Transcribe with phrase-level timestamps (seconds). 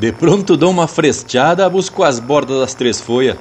[0.00, 3.36] De pronto dou uma fresteada, busco as bordas das três folhas.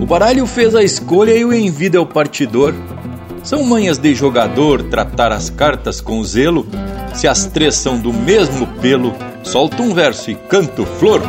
[0.00, 2.74] O baralho fez a escolha e o envida é o partidor.
[3.44, 6.66] São manhas de jogador tratar as cartas com zelo.
[7.14, 11.22] Se as três são do mesmo pelo, solta um verso e canto flor.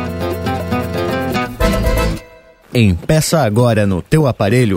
[2.74, 4.76] Empeça agora no teu aparelho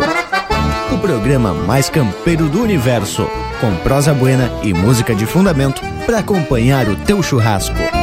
[0.93, 3.27] o programa mais campeiro do universo,
[3.59, 8.02] com prosa buena e música de fundamento para acompanhar o teu churrasco.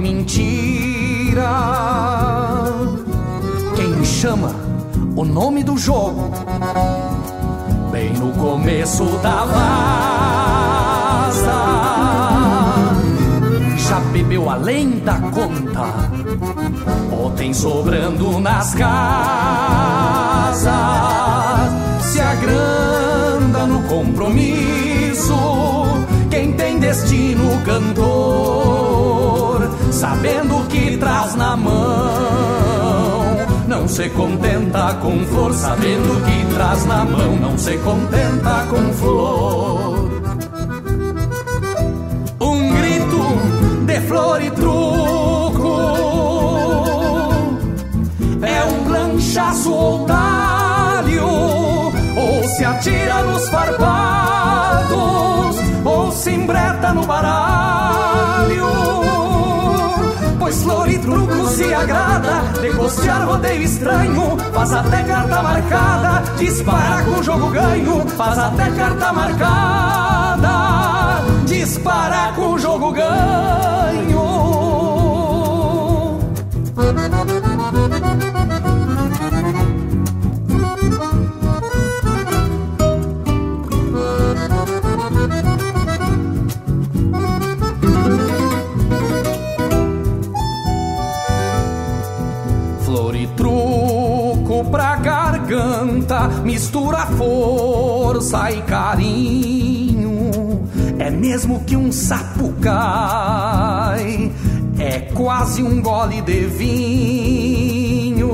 [0.00, 1.50] Mentira.
[3.76, 4.54] Quem chama
[5.16, 6.30] o nome do jogo.
[7.92, 9.60] Bem no começo da vaza,
[13.76, 15.92] já bebeu além da conta,
[17.10, 20.70] ou tem sobrando nas casas,
[22.02, 25.34] se agranda no compromisso.
[26.30, 28.79] Quem tem destino cantor,
[30.00, 31.74] sabendo que traz na mão.
[33.68, 40.10] Não se contenta com flor, sabendo que traz na mão, não se contenta com flor.
[42.40, 43.20] Um grito
[43.84, 45.76] de flor e truco.
[48.42, 51.28] É um planchaço ou talho,
[52.16, 54.96] ou se atira nos farpados,
[55.84, 58.79] ou se embreta no baralho
[60.50, 62.42] Pois flor e truco se agrada.
[62.60, 64.36] Negociar rodeio estranho.
[64.52, 66.22] Faz até carta marcada.
[66.38, 68.08] Dispara com jogo ganho.
[68.16, 70.48] Faz até carta marcada.
[71.46, 74.69] Dispara com jogo ganho
[96.28, 100.30] mistura força e carinho.
[100.98, 104.30] É mesmo que um sapo cai,
[104.78, 108.30] é quase um gole de vinho.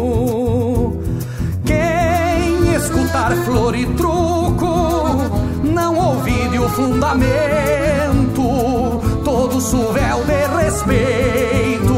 [1.64, 5.16] Quem escutar flor e truco,
[5.64, 8.42] não ouvide o fundamento,
[9.24, 11.94] todo suvel de respeito,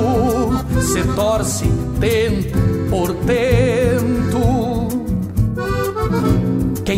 [0.82, 1.64] se torce
[1.98, 2.58] tento
[2.90, 3.87] por tento.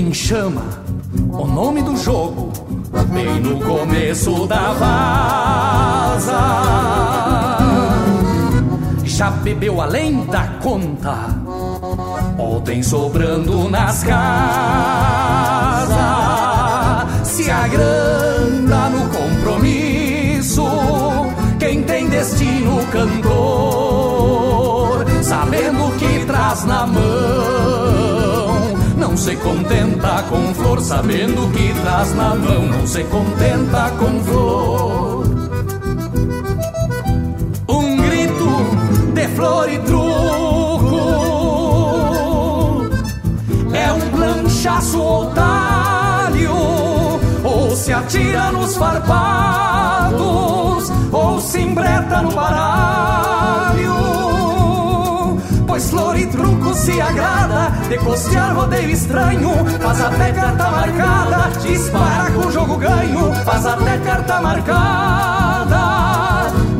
[0.00, 0.62] Quem chama
[1.30, 2.50] o nome do jogo
[3.12, 6.40] bem no começo da vaza.
[9.04, 11.18] Já bebeu além da conta,
[12.38, 15.98] ou tem sobrando nas casas.
[17.28, 20.64] Se agranda no compromisso,
[21.58, 23.44] quem tem destino cantor
[25.22, 28.29] sabendo que traz na mão.
[29.10, 32.62] Não se contenta com flor, sabendo que traz na mão.
[32.66, 35.24] Não se contenta com flor.
[37.68, 38.46] Um grito
[39.12, 41.00] de flor e truco
[43.74, 46.54] é um planchaço talho,
[47.42, 50.22] ou se atira nos farpados,
[51.10, 53.40] ou se embreta no baralho
[55.70, 57.70] Pois flor e truco se agrada.
[57.88, 59.50] De costear rodeio estranho
[59.80, 61.60] Faz até carta marcada.
[61.60, 65.78] Dispara com jogo ganho Faz até carta marcada.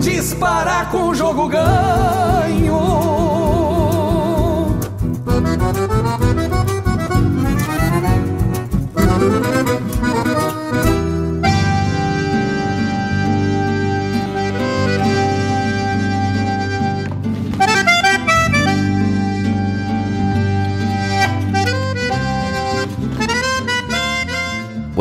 [0.01, 2.31] Dispara jogo ganho.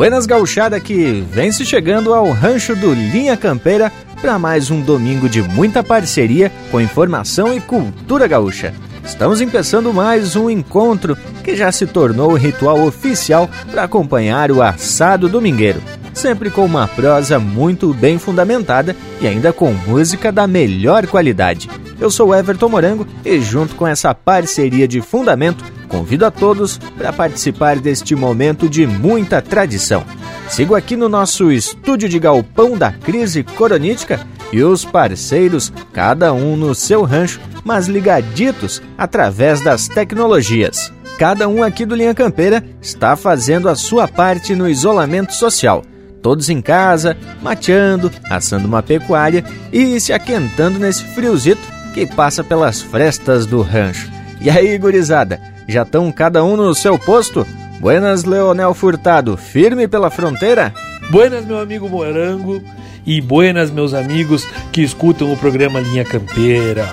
[0.00, 5.28] Buenas gauchada que vem se chegando ao rancho do Linha Campeira para mais um domingo
[5.28, 8.72] de muita parceria com informação e cultura gaúcha.
[9.04, 14.62] Estamos empeçando mais um encontro que já se tornou o ritual oficial para acompanhar o
[14.62, 15.82] assado domingueiro,
[16.14, 21.68] sempre com uma prosa muito bem fundamentada e ainda com música da melhor qualidade.
[22.00, 27.12] Eu sou Everton Morango e junto com essa parceria de fundamento Convido a todos para
[27.12, 30.04] participar deste momento de muita tradição.
[30.48, 34.20] Sigo aqui no nosso estúdio de galpão da crise coronítica
[34.52, 40.92] e os parceiros, cada um no seu rancho, mas ligaditos através das tecnologias.
[41.18, 45.84] Cada um aqui do Linha Campeira está fazendo a sua parte no isolamento social.
[46.22, 51.60] Todos em casa, mateando, assando uma pecuária e se aquentando nesse friozito
[51.92, 54.10] que passa pelas frestas do rancho.
[54.40, 55.40] E aí, gurizada,
[55.70, 57.46] já estão cada um no seu posto?
[57.80, 60.74] Buenas, Leonel Furtado, firme pela fronteira?
[61.10, 62.62] Buenas, meu amigo Morango,
[63.06, 66.92] e buenas, meus amigos que escutam o programa Linha Campeira.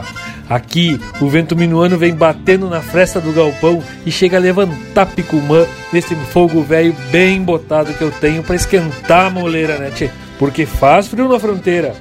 [0.49, 5.65] Aqui, o vento minuano vem batendo na fresta do galpão e chega a levantar picumã
[5.91, 10.09] nesse fogo velho bem botado que eu tenho para esquentar a moleira, né, tchê?
[10.39, 11.93] Porque faz frio na fronteira.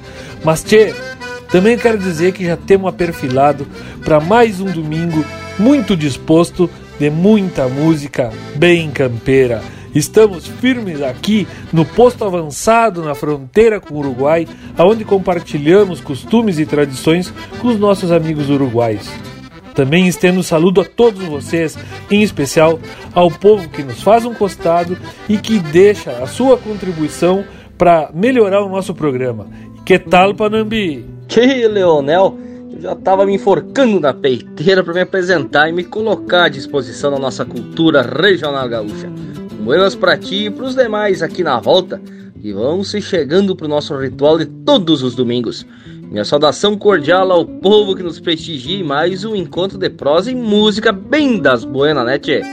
[0.45, 0.93] Mas, tchê,
[1.51, 3.67] também quero dizer que já temos aperfilado
[4.03, 5.25] para mais um domingo
[5.59, 6.69] muito disposto
[6.99, 9.61] de muita música bem campeira.
[9.93, 16.65] Estamos firmes aqui no posto avançado na fronteira com o Uruguai, aonde compartilhamos costumes e
[16.65, 19.09] tradições com os nossos amigos uruguais.
[19.73, 21.77] Também estendo saludo a todos vocês,
[22.09, 22.79] em especial
[23.13, 24.97] ao povo que nos faz um costado
[25.29, 27.43] e que deixa a sua contribuição
[27.77, 29.47] para melhorar o nosso programa.
[29.85, 31.05] Que tal, Panambi?
[31.27, 32.46] Que Leonel!
[32.79, 37.17] Já estava me enforcando na peiteira para me apresentar e me colocar à disposição da
[37.17, 39.11] nossa cultura regional gaúcha.
[39.61, 41.99] Buenas para ti e para os demais aqui na volta
[42.39, 45.65] que vão se chegando para o nosso ritual de todos os domingos.
[46.03, 50.35] Minha saudação cordial ao povo que nos prestigia em mais um encontro de prosa e
[50.35, 52.43] música bem das buenas, né, tchê?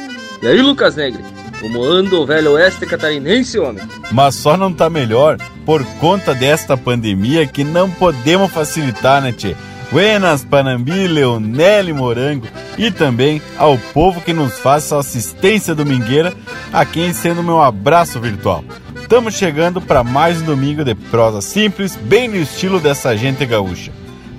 [0.43, 1.23] E aí, Lucas Negre?
[1.61, 3.85] Como anda o velho oeste catarinense, homem?
[4.11, 9.55] Mas só não tá melhor por conta desta pandemia que não podemos facilitar, né, tchê?
[9.91, 12.47] Buenas, Panambi, Leonel e Morango
[12.77, 16.33] e também ao povo que nos faz sua assistência domingueira,
[16.73, 18.65] a quem sendo meu abraço virtual.
[19.01, 23.93] Estamos chegando para mais um domingo de prosa simples, bem no estilo dessa gente gaúcha.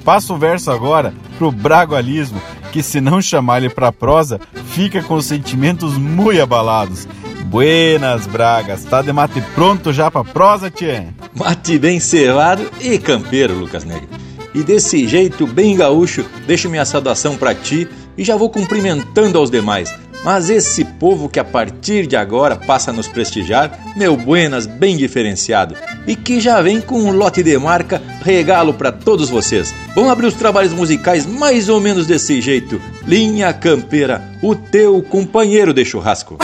[0.03, 2.41] Passo o verso agora pro bragualismo,
[2.71, 7.07] que se não chamar ele pra prosa, fica com sentimentos muito abalados.
[7.45, 11.05] Buenas, Bragas, tá de mate pronto já pra prosa, tchê?
[11.33, 14.24] Mate bem cevado e campeiro, Lucas Negro.
[14.55, 17.87] E desse jeito bem gaúcho, deixo minha saudação para ti
[18.17, 19.93] e já vou cumprimentando aos demais.
[20.23, 24.95] Mas esse povo que a partir de agora passa a nos prestigiar, meu buenas bem
[24.95, 25.75] diferenciado
[26.07, 29.75] e que já vem com um lote de marca regalo para todos vocês.
[29.93, 32.81] Vamos abrir os trabalhos musicais mais ou menos desse jeito.
[33.05, 36.37] Linha Campeira, o teu companheiro de churrasco.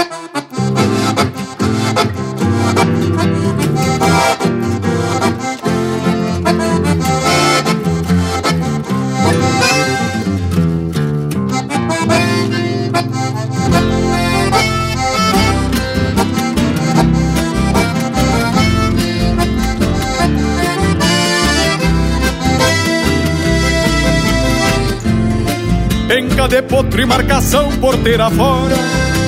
[26.72, 28.76] Potro e marcação porteira fora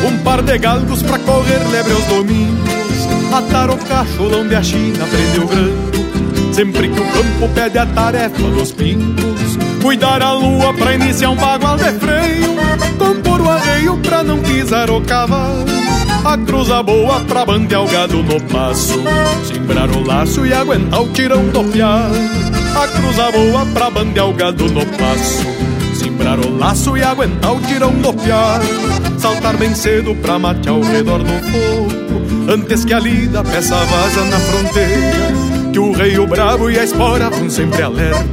[0.08, 2.74] Um par de galgos pra correr lebre aos domingos.
[3.34, 8.44] Atar o cachorro onde a China prendeu grano Sempre que o campo pede a tarefa
[8.44, 9.58] dos pingos.
[9.82, 12.56] Cuidar a lua pra iniciar um bagual de freio
[12.98, 15.66] Compor o arreio pra não pisar o cavalo
[16.26, 18.94] a cruza boa pra bandear o gado no passo
[19.46, 22.10] Simbrar o laço e aguentar o tirão do piar
[22.82, 25.53] A cruza boa pra bandear o gado no passo
[26.14, 28.62] Simbrar o laço e aguentar o tirão do piar.
[29.18, 34.24] Saltar bem cedo pra matear ao redor do fogo Antes que a lida peça vaza
[34.26, 35.72] na fronteira.
[35.72, 38.24] Que o rei, o bravo e a espora vão sempre alerta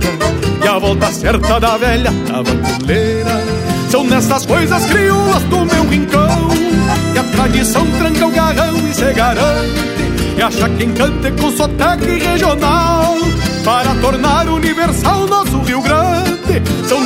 [0.63, 3.43] E a volta certa da velha tabanculeira
[3.89, 6.51] São nessas coisas crioulas do meu rincão
[7.15, 9.91] Que a tradição tranca o garrão e se garante
[10.37, 13.15] e acha quem cante com sotaque regional
[13.63, 16.00] Para tornar universal nosso Rio Grande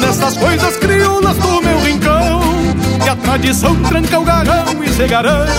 [0.06, 2.40] nessas coisas crioulas do meu rincão
[3.02, 5.50] Que a tradição tranca o garrão e se garante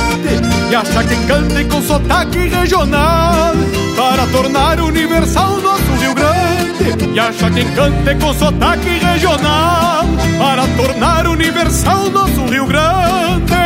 [0.69, 3.53] E acha que cantem com sotaque regional
[3.95, 10.05] Para tornar universal nosso Rio Grande E acha que cante com sotaque regional
[10.37, 13.64] Para tornar universal nosso Rio Grande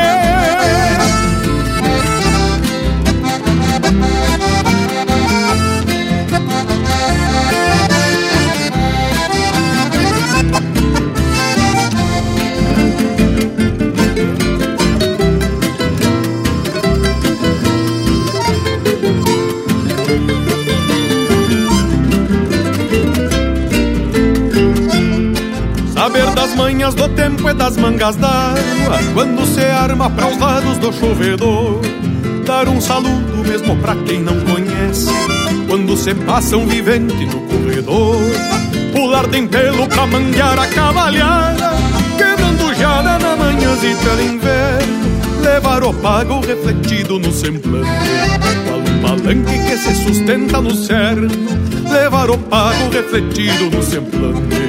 [26.89, 31.81] manhas do tempo é das mangas d'água Quando se arma para os lados do chovedor
[32.45, 35.11] Dar um saludo mesmo pra quem não conhece.
[35.67, 38.17] Quando se passa um vivente no corredor
[38.91, 41.71] Pular de pelo pra manguear a cavalhada
[42.17, 44.99] Quebrando jada na manhãzita de inverno
[45.43, 47.89] Levar o pago refletido no semblante.
[48.67, 51.29] Qual um palanque que se sustenta no cerno
[51.89, 54.68] Levar o pago refletido no semblante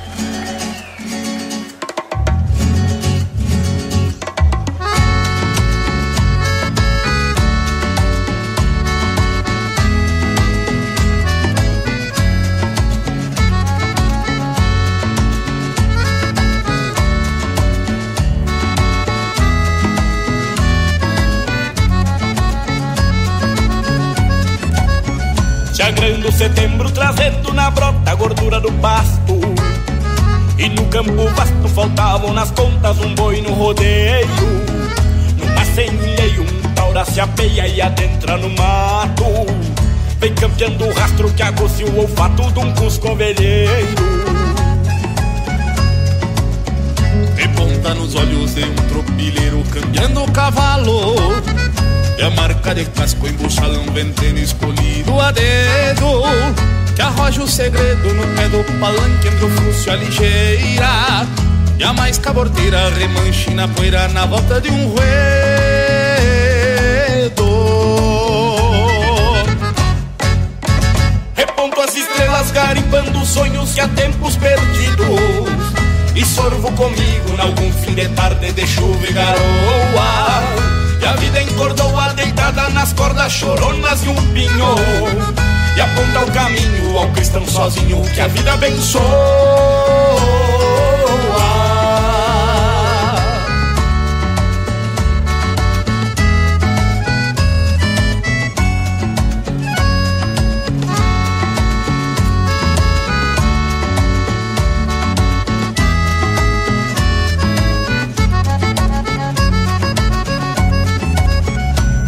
[26.01, 29.39] Sagrando setembro, trazendo na brota a gordura do pasto.
[30.57, 34.25] E no campo vasto faltavam nas contas um boi no rodeio.
[35.37, 39.25] Numa senilheio, um taura se apeia e adentra no mato.
[40.17, 43.95] Vem campeando o rastro que agocia o olfato de um cusco velheiro.
[47.37, 51.50] E ponta nos olhos de um tropilheiro cambiando o cavalo
[52.21, 56.21] e a marca de casco embuchalão ventendo escolhido a dedo
[56.95, 61.27] Que arroja o segredo no pé do palanque entre o e a ligeira
[61.79, 65.01] E a mais cabordeira remanche na poeira na volta de um ruedo.
[71.35, 75.07] Reponto as estrelas garimpando sonhos que há tempos perdidos
[76.15, 81.41] E sorvo comigo em algum fim de tarde de chuva e garoa e a vida
[81.41, 84.75] encordou a deitada nas cordas choronas de um pinho
[85.75, 89.70] E aponta o caminho ao cristão sozinho que a vida abençoa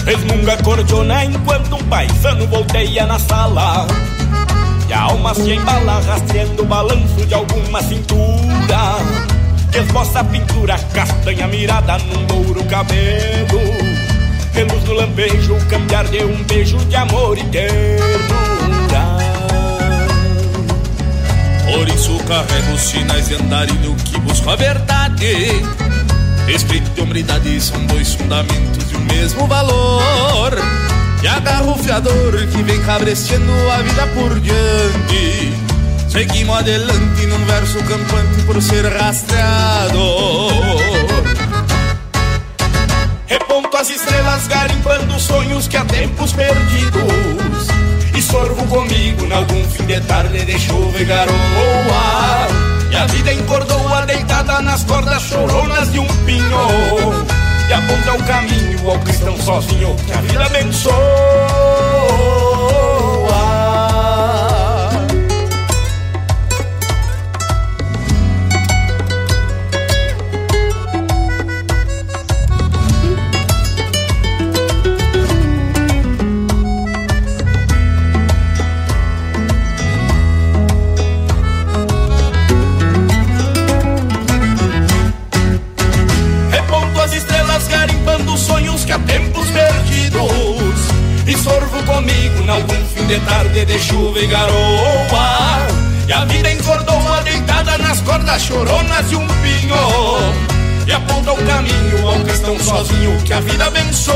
[0.05, 3.88] Resmunga cordiona enquanto um paisano volteia na sala.
[4.88, 8.98] E a alma se embala rastreando o balanço de alguma cintura.
[9.72, 14.03] Que esboça a pintura castanha mirada num louro cabelo
[14.53, 18.13] Reluz no lampejo, o cambiar de um beijo de amor e ternura.
[21.65, 25.48] Por isso carrego os sinais de andarilho que busco a verdade
[26.45, 30.53] Respeito e hombridade são dois fundamentos um mesmo valor.
[31.21, 35.53] E agarro o fiador que vem cabresteando a vida por diante.
[36.09, 40.51] Seguimos adelante num verso campante por ser rastreador.
[43.25, 47.67] Reponto as estrelas garimpando sonhos que há tempos perdidos.
[48.15, 52.47] E sorvo comigo em algum fim de tarde de chuva e garoa.
[52.91, 58.24] E a vida encordou a deitada nas cordas choronas de um pinho E aponta o
[58.24, 61.33] caminho ao cristão sozinho Que a vida abençoa
[93.65, 95.67] de chuva e garoa
[96.08, 99.75] E a vida encordou a deitada nas cordas choronas de um pinho
[100.86, 104.13] E aponta o caminho ao cristão sozinho que a vida abençoa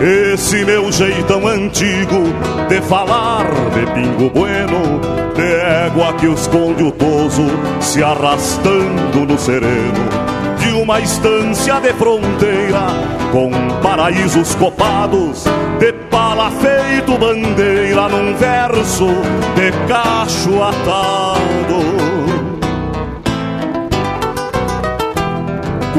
[0.00, 2.32] Esse meu jeitão antigo
[2.70, 4.98] de falar de pingo bueno,
[5.34, 7.44] de égua que esconde o toso
[7.80, 12.86] se arrastando no sereno de uma estância de fronteira
[13.30, 13.50] com
[13.82, 15.44] paraísos copados
[15.78, 19.06] de pala feito bandeira num verso
[19.54, 21.99] de cacho atado.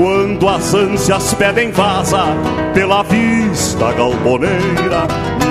[0.01, 2.23] Quando as ânsias pedem vaza
[2.73, 5.05] pela vista galponeira,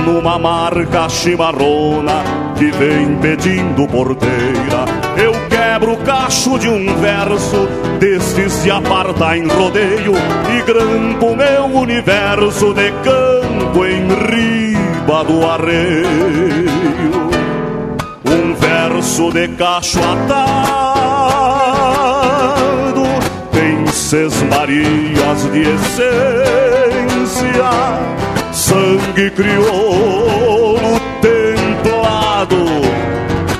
[0.04, 2.24] numa marca chimarrona
[2.58, 4.86] que vem pedindo porteira,
[5.16, 7.68] eu quebro o cacho de um verso
[8.00, 10.14] destes de aparta em rodeio
[10.52, 16.70] e grampo meu universo de campo em riba do arreio.
[18.26, 20.89] Um verso de cacho atado
[24.10, 26.10] Ses Marias de essência,
[28.52, 32.56] sangue crioulo templado,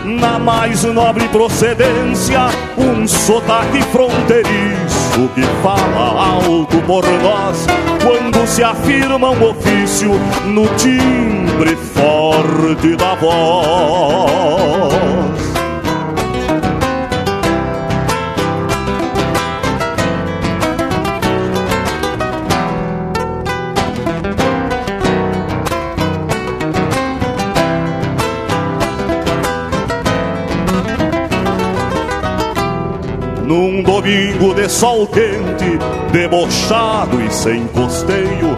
[0.05, 7.65] na mais nobre procedência, um sotaque fronteiriço que fala alto por nós,
[8.03, 10.11] quando se afirma um ofício
[10.47, 14.51] no timbre forte da voz.
[34.01, 35.79] Domingo de sol quente,
[36.11, 38.57] debochado e sem costeio,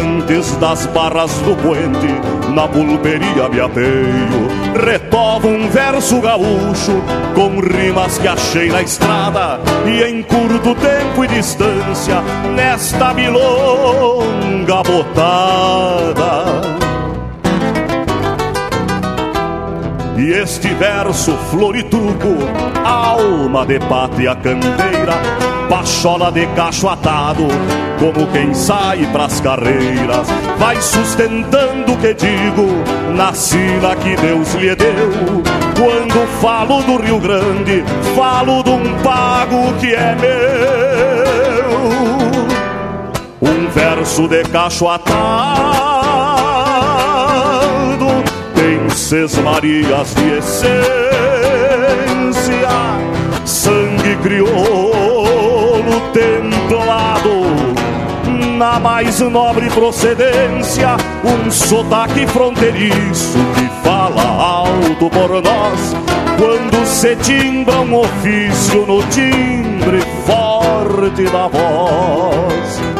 [0.00, 2.06] antes das barras do puente,
[2.54, 4.54] na pulperia me apeio.
[4.84, 7.02] Retovo um verso gaúcho
[7.34, 12.22] com rimas que achei na estrada e em curto tempo e distância,
[12.54, 16.83] nesta milonga botada.
[20.24, 22.38] E este verso floritruco,
[22.82, 25.12] alma de pátria candeira,
[25.68, 27.46] pachola de cacho atado,
[27.98, 32.66] como quem sai pras carreiras, vai sustentando o que digo
[33.14, 35.42] na sina que Deus lhe deu.
[35.76, 37.84] Quando falo do Rio Grande,
[38.16, 41.68] falo de um pago que é meu.
[43.42, 45.93] Um verso de cacho atado
[49.14, 50.68] Ses Marias de essência,
[53.44, 57.46] sangue crioulo templado,
[58.58, 65.94] na mais nobre procedência, um sotaque fronteiriço que fala alto por nós,
[66.36, 72.93] quando se timbra um ofício no timbre forte da voz.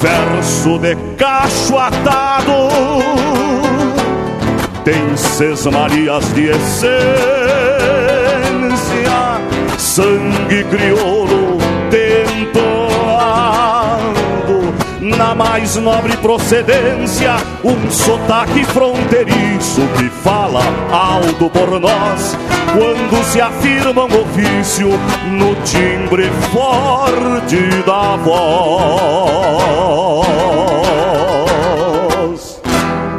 [0.00, 2.70] Verso de cacho atado.
[4.82, 6.90] Tem seis Marias de essência,
[9.78, 11.39] sangue crioulo
[15.16, 22.36] na mais nobre procedência, um sotaque fronteiriço que fala alto por nós,
[22.72, 24.88] quando se afirma um ofício
[25.30, 28.50] no timbre forte da voz.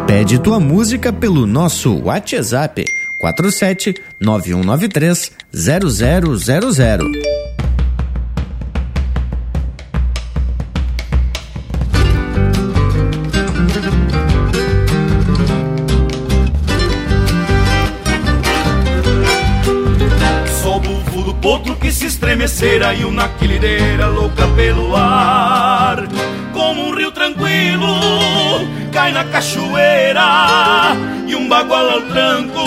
[0.08, 2.86] Pede tua música pelo nosso WhatsApp
[3.20, 7.31] 47 9193 0000.
[22.94, 26.08] E uma quilideira louca pelo ar.
[26.54, 27.96] Como um rio tranquilo
[28.92, 32.60] cai na cachoeira e um bagual ao tranco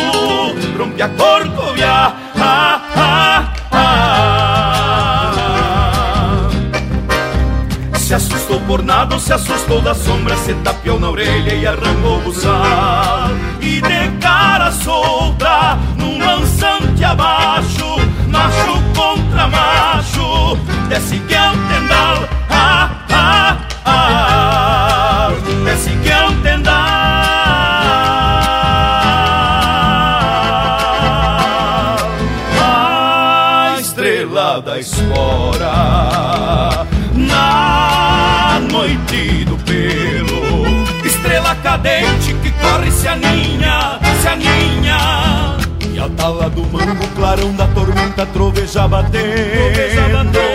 [0.78, 2.14] rompe a corcovia.
[2.37, 4.24] Ah, ah, ah.
[7.98, 12.32] Se assustou por nada, se assustou da sombra, se tapiou na orelha e arrancou o
[12.34, 13.30] sal.
[13.60, 15.53] E de cara solta,
[34.60, 35.72] da espora,
[37.14, 45.54] na noite do pelo, estrela cadente que corre se aninha, se aninha
[46.04, 49.32] a tala do mango, clarão da tormenta, troveja batendo.
[49.32, 50.53] Troveja batendo.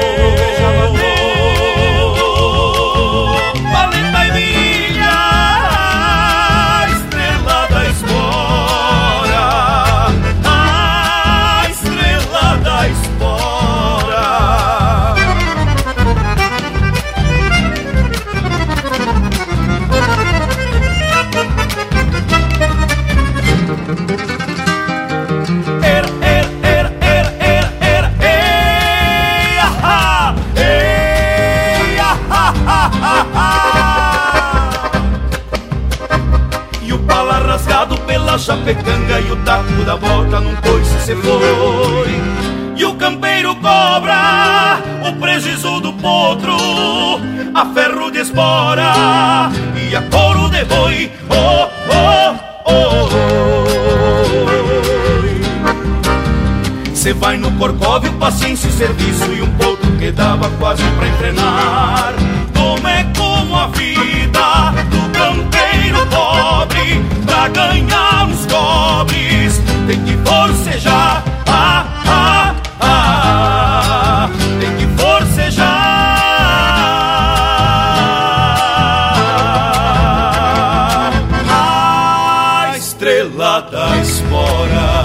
[38.49, 42.19] Pela chapecanga e o taco da bota num coice se foi.
[42.75, 46.57] E o campeiro cobra o prejuízo do potro,
[47.53, 51.11] a ferro de espora e a couro de boi.
[51.29, 52.35] Oh, oh,
[52.65, 53.69] oh, oh.
[56.95, 62.13] Cê vai no corcóvio, paciência e serviço e um potro que dava quase pra entrenar.
[62.55, 68.08] Como é como a vida do campeiro pobre pra ganhar
[70.79, 75.65] forcejar, ah, ah, ah, tem que forcejar.
[81.49, 85.03] A estrela da espora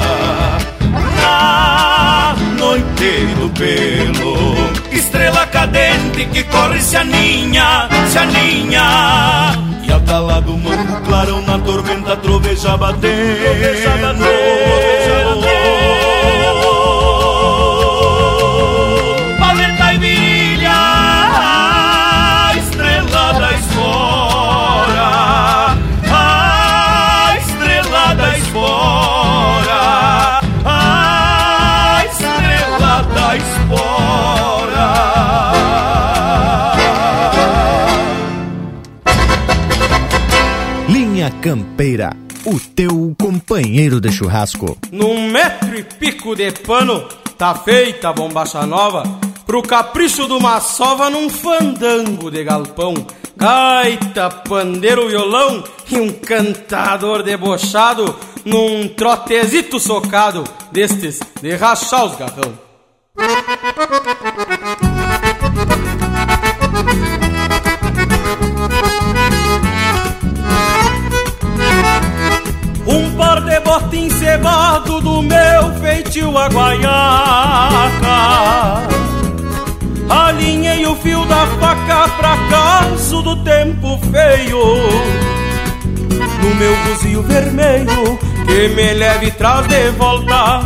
[1.20, 9.52] na noite do pelo, estrela cadente que corre se aninha, se aninha.
[9.86, 14.43] E a tala do mango clarão na tormenta troveja batendo Troveja batendo,
[41.44, 44.78] Campeira, o teu companheiro de churrasco.
[44.90, 49.02] Num metro e pico de pano, tá feita a bombacha nova.
[49.44, 52.94] Pro capricho de uma sova num fandango de galpão.
[53.36, 62.58] Gaita, pandeiro, violão e um cantador debochado num trotezito socado destes de rachar os garrão.
[73.74, 76.48] Bota encebado do meu feitio a
[80.08, 84.64] Alinhei o fio da faca pra caso do tempo feio.
[86.40, 90.60] No meu buzio vermelho que me leve traz de volta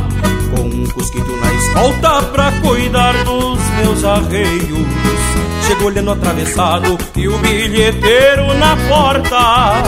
[0.55, 7.37] Com um cusquito na escolta pra cuidar dos meus arreios Chego olhando atravessado e o
[7.41, 9.83] bilheteiro na porta.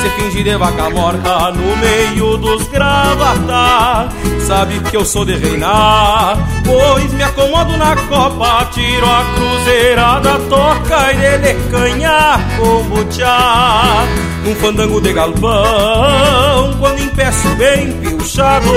[0.00, 4.08] Se finge de vaca morta no meio dos gravata.
[4.46, 11.12] Sabe que eu sou de reinar Pois me acomodo na copa Tiro a cruzeirada, toca
[11.12, 14.06] e dele canha como tchá
[14.44, 18.68] Num fandango de galpão Quando empeço bem pilchado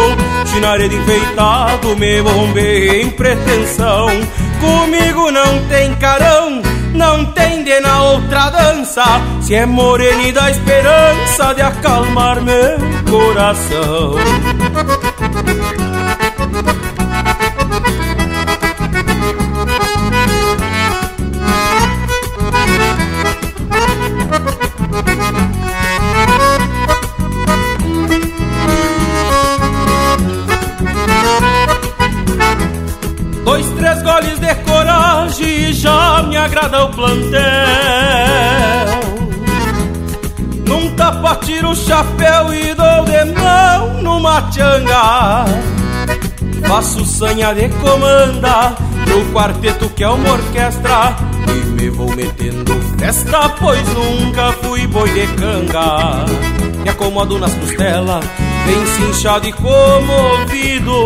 [0.48, 4.08] Chinaredo enfeitado Me bombei em pretensão
[4.62, 6.62] Comigo não tem carão,
[6.94, 9.04] não tem de na outra dança.
[9.42, 12.78] Se é morena dá esperança de acalmar meu
[13.10, 14.16] coração.
[35.82, 37.42] Já me agrada o plantel.
[40.68, 45.46] Num tapa tiro o chapéu e dou de mão numa tchanga.
[46.68, 48.76] Faço sanha de comanda
[49.08, 51.16] no quarteto que é uma orquestra.
[51.48, 56.26] E me vou metendo festa, pois nunca fui boi de canga.
[56.84, 58.24] Me acomodo nas costelas,
[58.66, 61.06] bem cinchado e comovido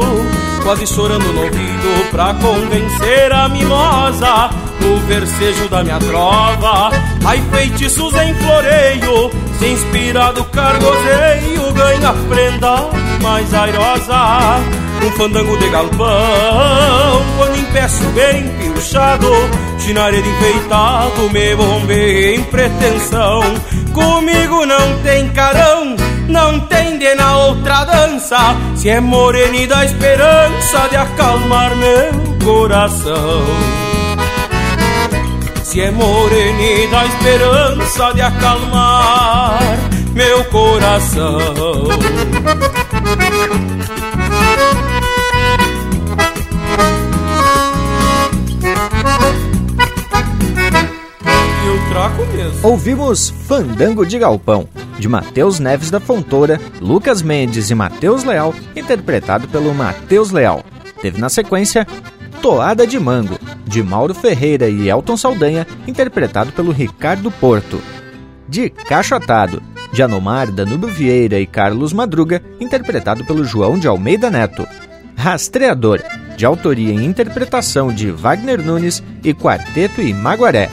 [0.65, 4.49] quase chorando no ouvido pra convencer a mimosa
[4.82, 6.89] no versejo da minha trova.
[7.23, 12.89] Ai, feitiços em floreio, se inspirado cargozeio, ganha prenda
[13.21, 14.60] mais airosa.
[15.06, 19.30] Um fandango de galpão, quando impeço bem pilchado,
[19.78, 23.41] chinaredo enfeitado, me bombei em pretensão.
[23.93, 25.95] Comigo não tem carão,
[26.27, 28.38] não tem de na outra dança,
[28.75, 32.11] se é morena dá esperança de acalmar meu
[32.43, 33.43] coração.
[35.63, 39.59] Se é morena dá esperança de acalmar
[40.13, 41.85] meu coração.
[52.61, 59.47] Ouvimos Fandango de Galpão, de Matheus Neves da Fontoura, Lucas Mendes e Matheus Leal, interpretado
[59.47, 60.63] pelo Matheus Leal.
[61.01, 61.86] Teve na sequência
[62.41, 67.81] Toada de Mango, de Mauro Ferreira e Elton Saldanha, interpretado pelo Ricardo Porto.
[68.47, 74.67] De Cachotado, de Anomar, Danúbio Vieira e Carlos Madruga, interpretado pelo João de Almeida Neto.
[75.15, 76.01] Rastreador,
[76.38, 80.69] de autoria e interpretação de Wagner Nunes e Quarteto e Maguaré.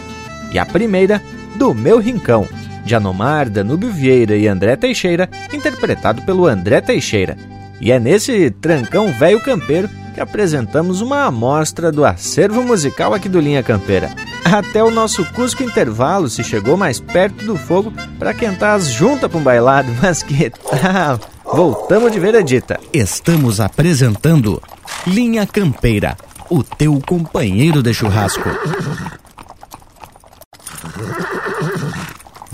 [0.52, 1.22] E a primeira,
[1.56, 2.46] Do Meu Rincão,
[2.84, 7.36] de Anomar, Danúbio Vieira e André Teixeira, interpretado pelo André Teixeira.
[7.80, 13.40] E é nesse trancão velho campeiro que apresentamos uma amostra do acervo musical aqui do
[13.40, 14.10] Linha Campeira.
[14.44, 19.30] Até o nosso Cusco Intervalo se chegou mais perto do fogo para quentar as juntas
[19.30, 21.18] para um bailado, mas que tal?
[21.44, 22.78] Voltamos de veredita.
[22.92, 24.62] Estamos apresentando
[25.06, 26.16] Linha Campeira,
[26.50, 28.48] o teu companheiro de churrasco.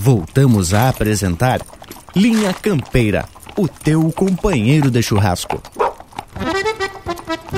[0.01, 1.61] Voltamos a apresentar
[2.15, 3.25] Linha Campeira,
[3.57, 5.61] o teu companheiro de churrasco.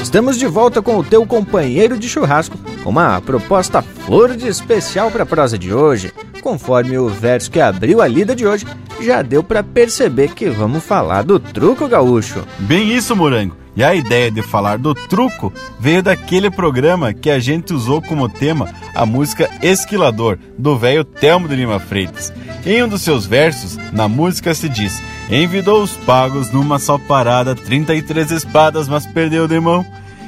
[0.03, 5.25] Estamos de volta com o teu companheiro de churrasco, uma proposta flor de especial para
[5.25, 6.15] a prosa de hoje.
[6.41, 8.67] Conforme o verso que abriu a lida de hoje,
[9.03, 12.43] já deu para perceber que vamos falar do truco gaúcho.
[12.61, 13.60] Bem isso, Morango.
[13.77, 18.29] E a ideia de falar do truco veio daquele programa que a gente usou como
[18.29, 22.33] tema a música Esquilador, do velho Telmo de Lima Freitas.
[22.67, 27.55] Em um dos seus versos, na música se diz: Envidou os pagos numa só parada,
[27.55, 29.87] 33 espadas, mas perdeu de mão.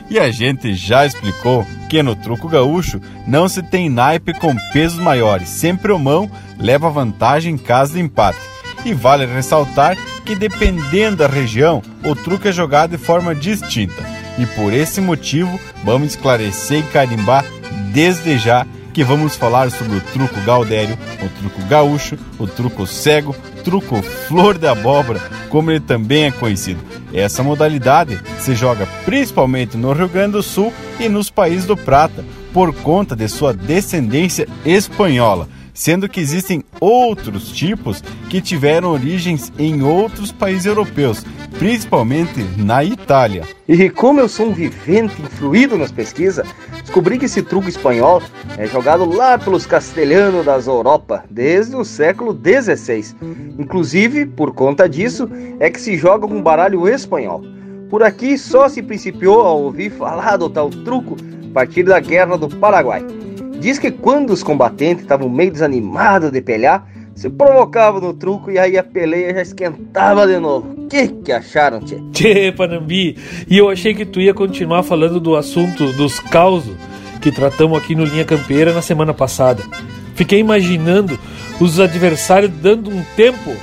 [0.09, 4.99] E a gente já explicou que no truco gaúcho não se tem naipe com pesos
[4.99, 8.39] maiores, sempre o mão leva vantagem em caso de empate.
[8.85, 14.03] E vale ressaltar que dependendo da região, o truque é jogado de forma distinta.
[14.39, 17.45] E por esse motivo, vamos esclarecer e carimbar
[17.93, 23.35] desde já que vamos falar sobre o truco gaudério, o truco gaúcho, o truco cego,
[23.65, 26.81] truco flor de abóbora, como ele também é conhecido.
[27.13, 32.25] Essa modalidade se joga principalmente no Rio Grande do Sul e nos países do Prata,
[32.53, 39.83] por conta de sua descendência espanhola sendo que existem outros tipos que tiveram origens em
[39.83, 41.25] outros países europeus,
[41.59, 43.45] principalmente na Itália.
[43.69, 46.47] E como eu sou um vivente influído nas pesquisas,
[46.81, 48.23] descobri que esse truque espanhol
[48.59, 53.15] é jogado lá pelos castelhanos das Europa desde o século XVI.
[53.59, 57.43] Inclusive, por conta disso, é que se joga com baralho espanhol.
[57.89, 61.17] Por aqui só se principiou a ouvir falar do tal truco
[61.51, 63.05] a partir da Guerra do Paraguai.
[63.63, 68.59] Diz que quando os combatentes estavam meio desanimados de pelear, se provocava no truco e
[68.59, 70.89] aí a peleia já esquentava de novo.
[70.89, 72.03] Que que acharam, tchê?
[72.11, 73.17] Tchê, Panambi,
[73.49, 76.75] e eu achei que tu ia continuar falando do assunto dos causos
[77.21, 79.63] que tratamos aqui no Linha Campeira na semana passada.
[80.17, 81.17] Fiquei imaginando
[81.61, 83.55] os adversários dando um tempo,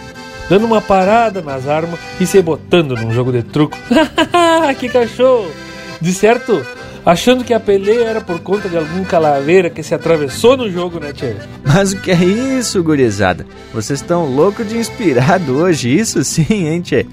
[0.50, 3.78] dando uma parada nas armas e se botando num jogo de truco.
[4.80, 5.52] que cachorro!
[6.00, 6.66] De certo,
[7.06, 11.00] achando que a peleia era por conta de algum calaveira que se atravessou no jogo,
[11.00, 11.36] né, Tchê?
[11.64, 13.46] Mas o que é isso, gurizada?
[13.74, 17.06] Vocês estão loucos de inspirado hoje, isso sim, hein, Tchê?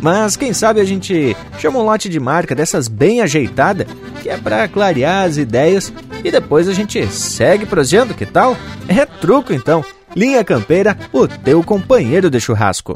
[0.00, 3.86] Mas quem sabe a gente chama um lote de marca dessas bem ajeitada,
[4.22, 8.56] que é para clarear as ideias e depois a gente segue prosseando, que tal?
[8.88, 9.84] É truco então.
[10.14, 12.94] Linha Campeira, o teu companheiro de churrasco.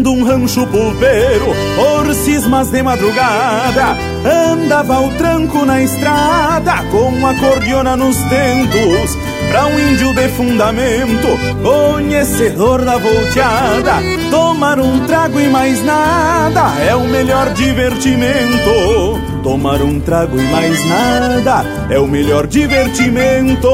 [0.00, 7.34] Rumbeando um rancho pulpeiro por cismas de madrugada Andava o tranco na estrada com a
[7.34, 9.16] cordiona nos tentos
[9.50, 11.28] Pra um índio de fundamento,
[11.62, 13.94] conhecedor da volteada
[14.30, 19.20] Tomar um trago e mais nada é o melhor divertimento.
[19.42, 23.68] Tomar um trago e mais nada é o melhor divertimento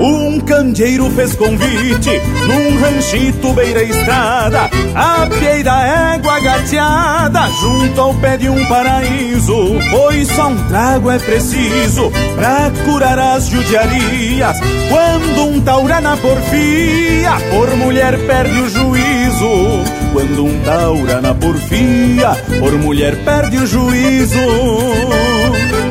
[0.00, 2.10] um candeeiro fez convite
[2.46, 5.24] num ranchito beira estrada, a
[5.62, 9.54] da égua gateada, junto ao pé de um paraíso.
[9.90, 14.58] Pois só um trago é preciso pra curar as judiarias.
[14.88, 19.84] Quando um taura na porfia, por mulher perde o juízo.
[20.12, 24.38] Quando um taura na porfia, por mulher perde o juízo.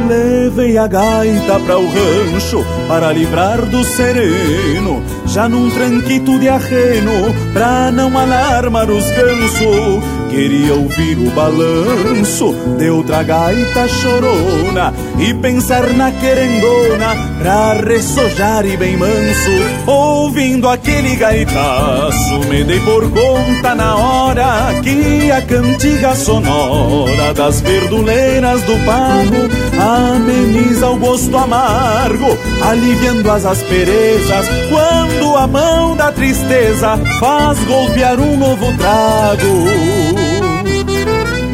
[0.08, 7.34] Levei a gaita para o rancho para livrar do sereno, já num tranquito de arreno,
[7.54, 10.24] pra não alarmar os gansos.
[10.30, 18.76] Queria ouvir o balanço de outra gaita chorona e pensar na querendona pra ressojar e
[18.76, 19.52] bem manso.
[19.86, 28.64] Ouvindo aquele gaitaço, me dei por conta na hora que a cantiga sonora das verduleiras
[28.64, 37.60] do pago ameniza o gosto amargo, aliviando as asperezas quando a mão da tristeza faz
[37.66, 39.64] golpear um novo trago.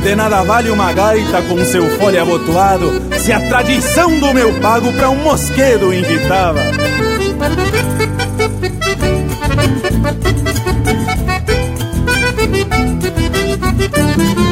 [0.03, 2.89] De nada vale uma gaita com seu fole abotoado
[3.19, 6.61] Se a tradição do meu pago pra um mosquedo invitava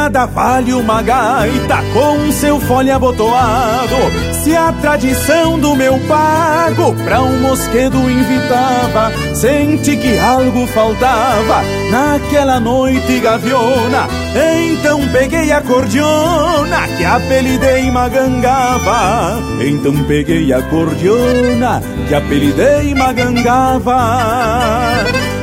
[0.00, 3.96] nada vale uma gaita com seu fole abotoado.
[4.32, 12.58] Se a tradição do meu pago pra um mosquedo invitava Senti que algo faltava naquela
[12.58, 14.08] noite gaviona.
[14.34, 19.38] Então peguei a cordiona que apelidei Magangava.
[19.60, 24.00] Então peguei a cordiona que apelidei Magangava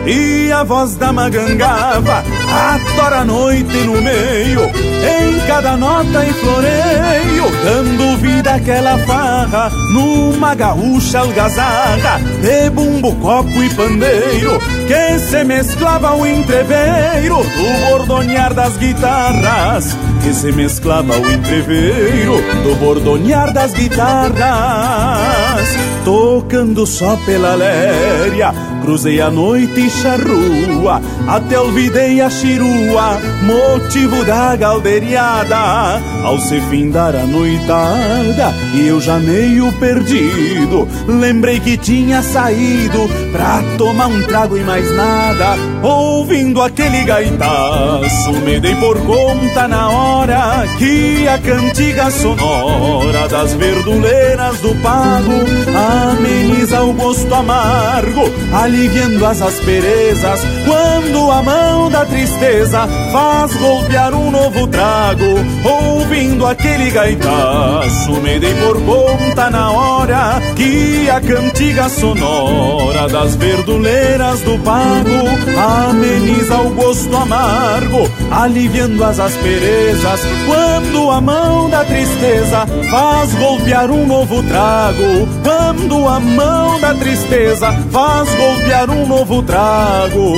[0.07, 7.43] e a voz da magangava atora a noite no meio, em cada nota e floreio,
[7.63, 16.15] dando vida àquela farra, numa gaúcha algazarra, de bumbo, copo e pandeiro, que se mesclava
[16.15, 24.37] o entreveiro do bordonear das guitarras, que se mesclava o entreveiro do bordonear das guitarras,
[26.05, 28.53] tocando só pela léria,
[28.87, 36.01] cruzei a noite charrua, até olvidei a chirua, motivo da galderiada.
[36.23, 43.61] Ao se findar a noitada, e eu já meio perdido, lembrei que tinha saído pra
[43.77, 45.57] tomar um trago e mais nada.
[45.83, 54.59] Ouvindo aquele gaitaço, me dei por conta na hora que a cantiga sonora das verduleiras
[54.61, 55.33] do pago
[56.09, 58.21] ameniza o gosto amargo,
[58.77, 65.25] aliviando as asperezas quando a mão da tristeza faz golpear um novo trago.
[65.63, 74.41] Ouvindo aquele gaitaço, me dei por conta na hora que a cantiga sonora das verduleiras
[74.41, 83.33] do pago ameniza o gosto amargo, aliviando as asperezas quando a mão da tristeza faz
[83.33, 85.27] golpear um novo trago.
[85.43, 90.33] Quando a mão da tristeza faz golpear desviar um novo trago.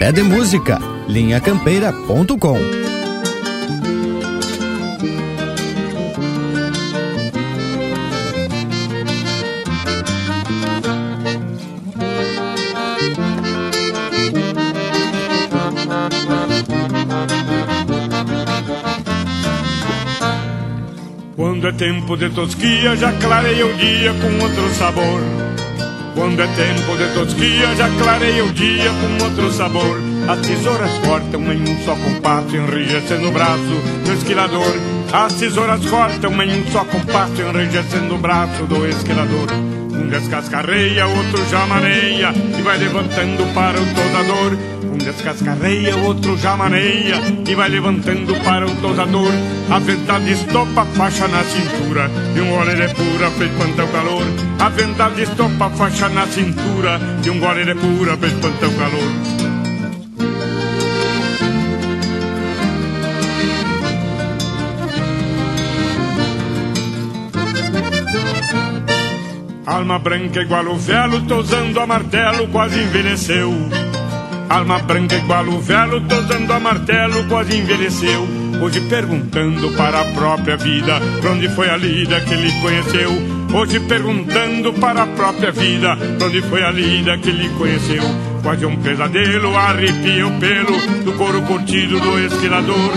[0.00, 0.78] É de música,
[1.08, 2.87] linhacampeira.com
[21.68, 25.20] Quando é tempo de tosquia, já clareia o dia com outro sabor.
[26.14, 30.00] Quando é tempo de tosquia, já clareia o dia com outro sabor.
[30.26, 34.74] As tesouras cortam em um só compasso, enrijecendo o braço do esquilador.
[35.12, 39.52] As tesouras cortam em um só compasso, enrijecendo o braço do esquilador.
[39.92, 44.56] Um descascarreia, outro já maneia e vai levantando para o tosador.
[45.08, 47.16] Descascarreia, outro já maneia
[47.48, 49.32] e vai levantando para o tosador.
[49.70, 53.88] A verdade estopa a faixa na cintura e um gole de pura fez espantar o
[53.88, 54.26] calor.
[54.60, 58.74] A verdade estopa a faixa na cintura e um gole de pura fez espantar o
[58.74, 59.48] calor.
[69.64, 73.87] Alma branca igual o velo, tosando a martelo, quase envelheceu.
[74.48, 78.26] Alma branca igual o velo, tosando a martelo, quase envelheceu.
[78.62, 83.10] Hoje perguntando para a própria vida, pra onde foi a lida que ele conheceu.
[83.52, 88.02] Hoje perguntando para a própria vida, pra onde foi a lida que ele conheceu.
[88.42, 92.92] Quase um pesadelo, arrepia o pelo do couro curtido do esquilador.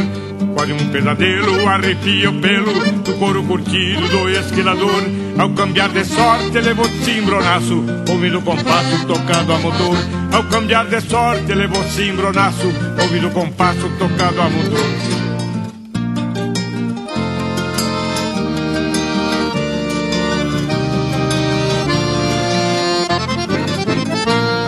[0.54, 2.74] Quase um pesadelo, arrepia o pelo
[3.04, 5.04] do couro curtido do esquilador.
[5.38, 9.98] Ao cambiar de sorte, levou cimbronaço, ouvindo o compasso tocado a motor.
[10.34, 12.68] Ao cambiar de sorte, levou cimbronaço,
[13.02, 15.22] ouvindo o compasso tocado a motor.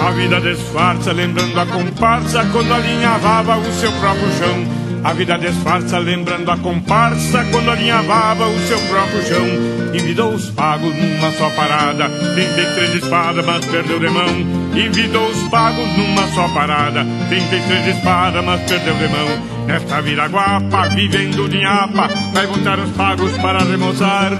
[0.05, 4.82] A vida disfarça, lembrando a comparsa quando alinhavava o seu próprio chão.
[5.03, 9.45] A vida disfarça, lembrando a comparsa quando alinhavava o seu próprio chão.
[9.93, 14.29] Envidou os pagos numa só parada, tentei três espadas, mas perdeu de mão.
[14.73, 19.52] Envidou os pagos numa só parada, tentei três espadas, mas perdeu de mão.
[19.65, 24.31] Nesta viraguapa, vivendo de nhapa, vai voltar os pagos para remoçar.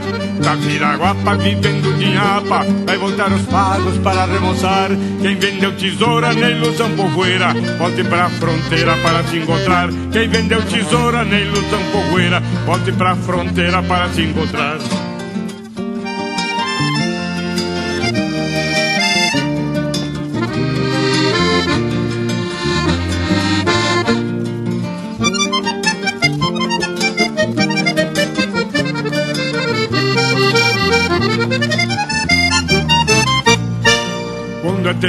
[0.43, 4.89] Na viraguapa, vivendo de nhapa, vai voltar os pagos para remoçar.
[5.21, 9.89] Quem vendeu tesoura na ilusão povoeira, volte pra fronteira para se encontrar.
[10.11, 14.77] Quem vendeu tesoura na ilusão povoeira, volte pra fronteira para se encontrar.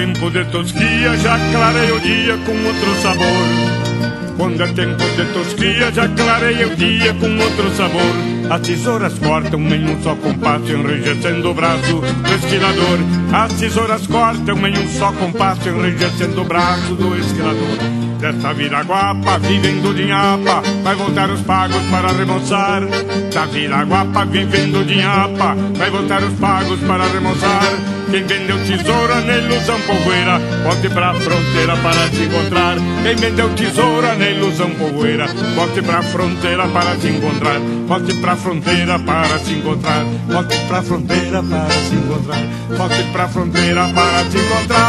[0.05, 3.26] Tempo de tosquia, já clareia o dia com outro sabor.
[4.36, 8.50] Quando é tempo de tosquia, já clareia o dia com outro sabor.
[8.50, 12.98] As tesouras cortam em um só compasso, enrijecendo o braço do esquilador.
[13.32, 17.78] As tesouras cortam em um só compasso, enrijecendo o braço do esquilador.
[18.20, 22.82] Desta viraguapa, vivendo de nhapa, vai voltar os pagos para remoçar.
[23.32, 27.93] Da viraguapa, vivendo de nhapa, vai voltar os pagos para remoçar.
[28.15, 32.77] Quem vendeu tesoura na ilusão povoeira, volte pra fronteira para se encontrar.
[33.03, 37.59] Quem vendeu tesoura na ilusão povoeira, volte pra fronteira para se encontrar.
[37.89, 40.05] Volte pra fronteira para se encontrar.
[40.29, 42.39] Volte pra fronteira para se encontrar.
[42.79, 44.85] Volte pra fronteira para se encontrar.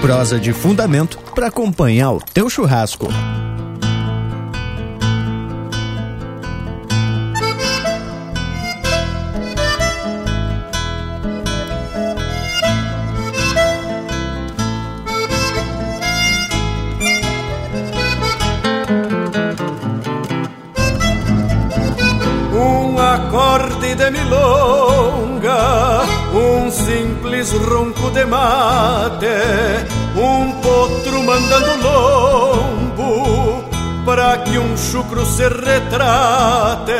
[0.00, 3.12] Prosa de fundamento para acompanhar o teu churrasco.
[35.18, 36.92] Chucro se retrate,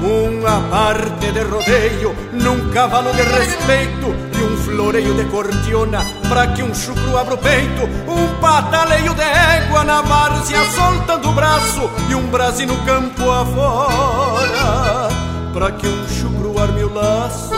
[0.00, 6.62] uma parte de rodeio num cavalo de respeito e um floreio de cordiona, para que
[6.62, 12.14] um chucro abra o peito, um pataleio de égua na várzea soltando o braço e
[12.14, 15.08] um brase no campo afora,
[15.52, 17.54] para que um chucro arme o laço,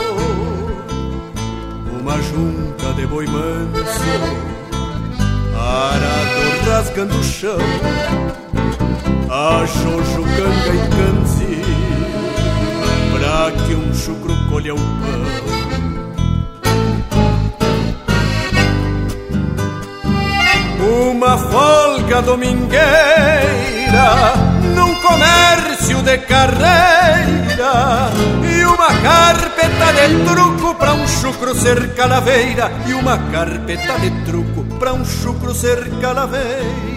[1.99, 4.48] uma junta de boi manso
[5.69, 7.59] arado rasgando o chão,
[9.29, 11.61] a jojo canga e pra
[13.11, 15.59] pra que um chucro colha o pão.
[21.11, 22.79] Uma folga domingueira
[24.75, 28.09] num comércio de carreira
[28.43, 34.58] e uma carpeta de truco pra um chucro ser calaveira e uma carpeta de truco
[34.79, 36.89] pra um chucro ser calaveira.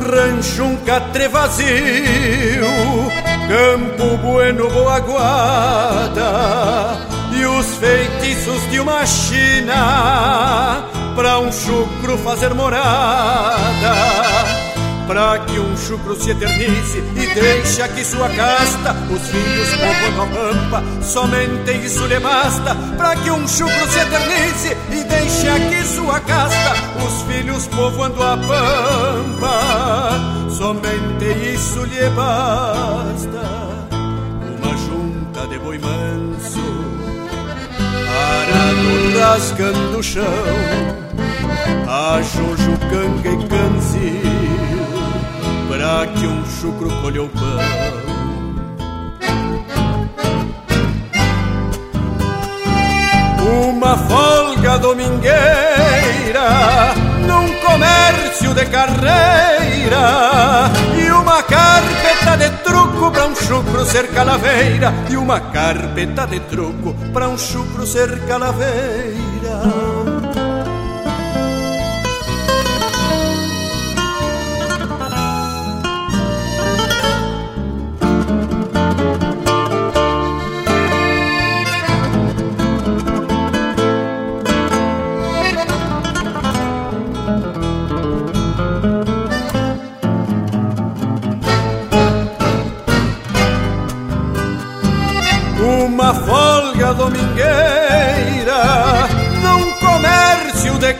[0.00, 1.68] rancho um catre vazio,
[3.48, 6.30] campo bueno, boa guarda,
[7.40, 10.84] e os feitiços de uma China,
[11.14, 13.94] pra um chucro fazer morada
[15.10, 18.94] para que um chucro se eternize e deixe aqui sua casta.
[19.10, 22.76] Os filhos povoando a pampa, somente isso lhe basta.
[22.96, 26.74] Para que um chucro se eternize e deixe aqui sua casta.
[27.04, 29.60] Os filhos povoando a pampa,
[30.48, 33.42] somente isso lhe basta.
[34.62, 36.19] Uma junta de boi manso,
[38.10, 40.24] arado rasgando o chão.
[41.88, 44.22] A Jojo, canga e canzil
[45.68, 47.60] para que um chucro colheu pão.
[53.68, 55.34] Uma folga domingueira
[57.26, 61.42] num comércio de carreira e uma
[62.30, 67.36] carpeta de truco para um chucro ser calaveira e uma carpeta de truco para um
[67.36, 69.29] chucro ser calaveira.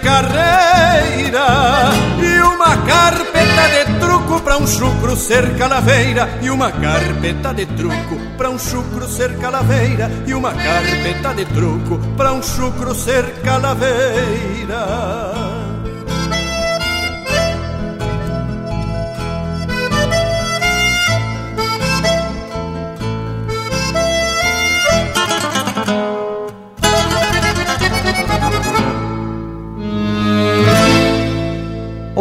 [0.01, 1.91] Carreira
[2.23, 8.17] e uma carpeta de truco para um chucro ser calaveira e uma carpeta de truco
[8.37, 14.81] para um chucro ser calaveira e uma carpeta de truco para um chucro ser calaveira.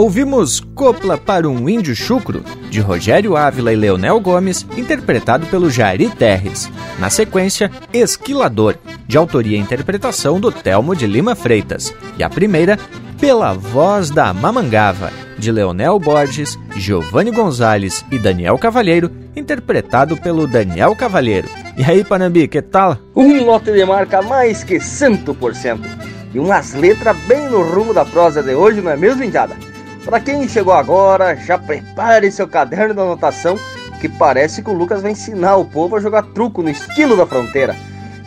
[0.10, 6.10] Ouvimos Copla para um Índio Chucro, de Rogério Ávila e Leonel Gomes, interpretado pelo Jari
[6.10, 6.68] Terres.
[6.98, 8.76] Na sequência, Esquilador,
[9.08, 11.94] de autoria e interpretação do Telmo de Lima Freitas.
[12.18, 12.80] E a primeira,
[13.22, 20.96] Pela Voz da Mamangava, de Leonel Borges, Giovanni Gonzalez e Daniel Cavalheiro, interpretado pelo Daniel
[20.96, 21.48] Cavalheiro.
[21.78, 22.98] E aí, Panambi, que tal?
[23.16, 25.80] Um lote de marca mais que 100%.
[26.34, 29.69] E umas letras bem no rumo da prosa de hoje, não é mesmo, Indiada?
[30.04, 33.60] Para quem chegou agora, já prepare seu caderno de anotação,
[34.00, 37.26] que parece que o Lucas vai ensinar o povo a jogar truco no estilo da
[37.26, 37.76] fronteira.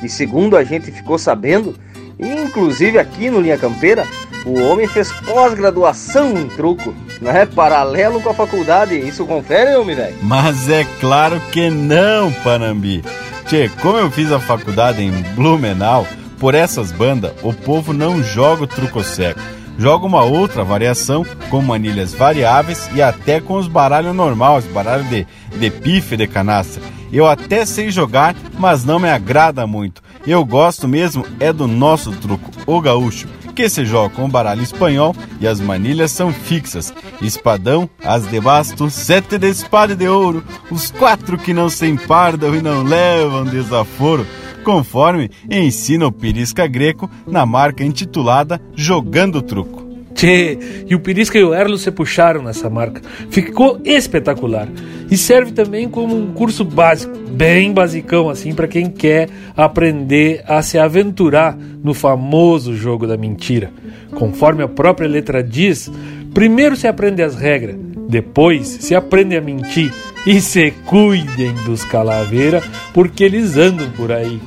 [0.03, 1.75] E segundo a gente ficou sabendo,
[2.19, 4.07] inclusive aqui no Linha Campeira,
[4.45, 7.47] o homem fez pós-graduação em truco, né?
[7.47, 8.99] Paralelo com a faculdade.
[8.99, 10.17] Isso confere, homem, velho?
[10.23, 13.03] Mas é claro que não, Panambi.
[13.47, 16.07] Tchê, como eu fiz a faculdade em Blumenau,
[16.39, 19.41] por essas bandas, o povo não joga o truco seco
[19.79, 25.27] joga uma outra variação com manilhas variáveis e até com os baralhos normais, baralho de,
[25.59, 26.83] de pife de canastra.
[27.13, 30.03] Eu até sei jogar, mas não me agrada muito.
[30.27, 35.15] Eu gosto mesmo é do nosso truco, o gaúcho, que se joga com baralho espanhol
[35.41, 36.93] e as manilhas são fixas.
[37.21, 42.55] Espadão, as de basto, sete de espada de ouro, os quatro que não se empardam
[42.55, 44.27] e não levam desaforo
[44.63, 49.83] conforme ensina o Pirisca Greco na marca intitulada Jogando Truco.
[50.15, 53.01] Tchê, e o Pirisca e o Erlo se puxaram nessa marca.
[53.31, 54.69] Ficou espetacular.
[55.11, 60.63] E serve também como um curso básico, bem basicão assim, para quem quer aprender a
[60.63, 63.71] se aventurar no famoso jogo da mentira.
[64.15, 65.91] Conforme a própria letra diz,
[66.33, 67.77] primeiro se aprende as regras,
[68.09, 69.93] depois se aprende a mentir
[70.27, 72.63] e se cuidem dos calaveira,
[72.93, 74.41] porque eles andam por aí.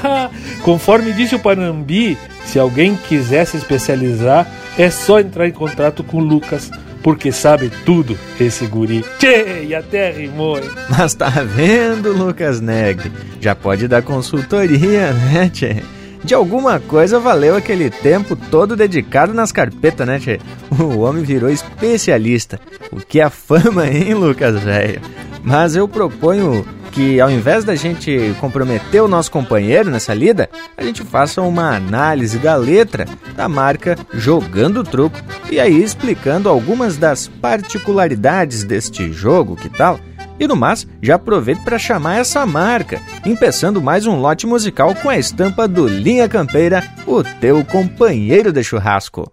[0.62, 4.46] Conforme disse o Panambi, se alguém quiser se especializar,
[4.78, 6.70] é só entrar em contato com o Lucas
[7.04, 9.04] porque sabe tudo esse guri.
[9.18, 10.58] Tchê, e até rimou?
[10.88, 13.12] Mas tá vendo, Lucas Negri?
[13.38, 15.82] Já pode dar consultoria, né, tchê?
[16.24, 20.40] De alguma coisa valeu aquele tempo todo dedicado nas carpetas, né, tchê?
[20.70, 22.58] O homem virou especialista.
[22.90, 25.02] O que é fama, hein, Lucas, velho?
[25.42, 30.82] Mas eu proponho que ao invés da gente comprometer o nosso companheiro nessa lida, a
[30.82, 33.04] gente faça uma análise da letra
[33.36, 35.20] da marca Jogando Truco
[35.50, 40.00] e aí explicando algumas das particularidades deste jogo, que tal?
[40.38, 45.08] E no mais, já aproveito para chamar essa marca, empeçando mais um lote musical com
[45.08, 49.30] a estampa do Linha Campeira, o teu companheiro de churrasco.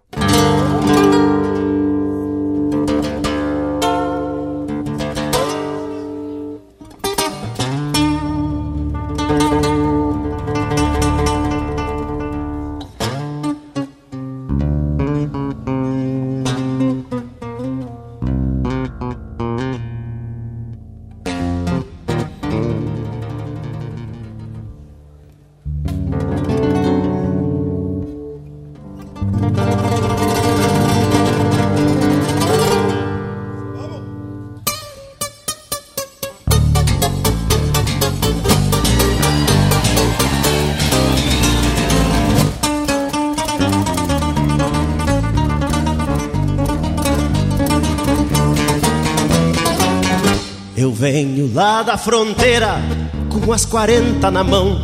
[51.92, 52.80] Da fronteira
[53.28, 54.80] com as 40 na mão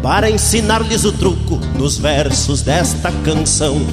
[0.00, 3.84] para ensinar-lhes o truco nos versos desta canção.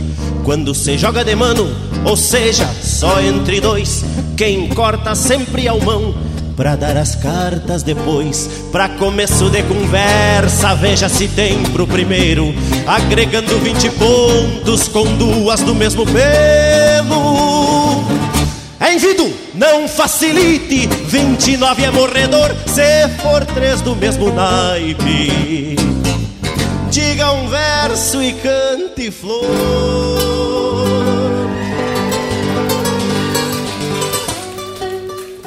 [0.44, 1.68] Quando se joga de mano,
[2.06, 4.06] ou seja, só entre dois,
[4.38, 6.14] quem corta sempre o mão.
[6.56, 12.54] Pra dar as cartas depois, pra começo de conversa, veja se tem pro primeiro,
[12.86, 17.91] agregando 20 pontos com duas do mesmo pelo.
[18.94, 25.78] Envido, não facilite, 29 é morredor, se for três do mesmo naipe.
[26.90, 29.48] Diga um verso e cante flor.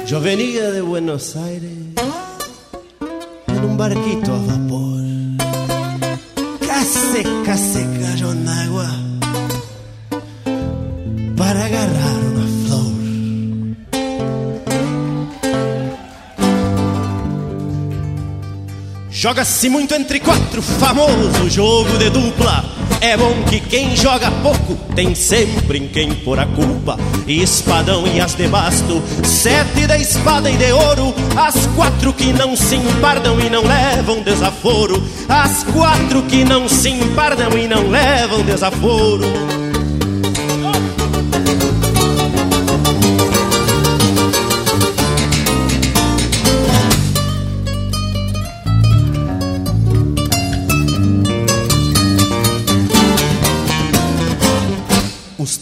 [0.09, 1.71] Eu venia de Buenos Aires
[3.49, 5.03] en un barquito a vapor.
[6.65, 8.89] Casi, casi cayó en agua
[11.35, 12.24] para agarrar
[19.25, 22.63] Joga-se muito entre quatro, famoso jogo de dupla.
[23.01, 26.95] É bom que quem joga pouco tem sempre em quem pôr a culpa.
[27.27, 31.11] Espadão e as de basto, sete da espada e de ouro.
[31.35, 35.03] As quatro que não se empardam e não levam desaforo.
[35.27, 39.25] As quatro que não se empardam e não levam desaforo.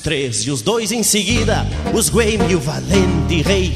[0.04, 3.74] Três e os dois em seguida, os Gueme e o valente rei.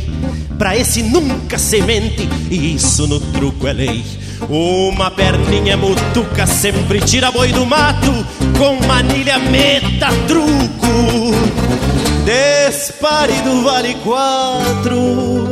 [0.57, 4.03] Pra esse nunca semente, e isso no truco é lei.
[4.49, 8.11] Uma perninha mutuca sempre tira boi do mato,
[8.57, 11.31] com manilha meta truco.
[12.25, 15.47] Despare do vale quatro.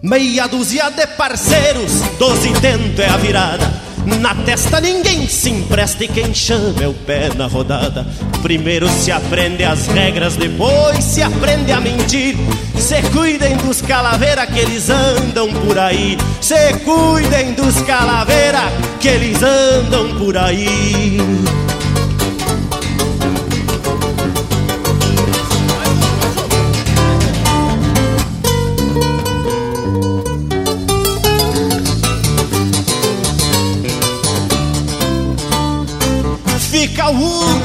[0.00, 3.87] Meia dúzia de parceiros, doze tento é a virada.
[4.20, 8.06] Na testa ninguém se empresta e quem chama é o pé na rodada.
[8.42, 12.36] Primeiro se aprende as regras, depois se aprende a mentir.
[12.78, 16.16] Se cuidem dos calaveira que eles andam por aí.
[16.40, 18.62] Se cuidem dos calaveira
[18.98, 21.18] que eles andam por aí.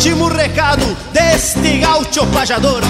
[0.03, 2.81] Último recado deste gaúcho pajador.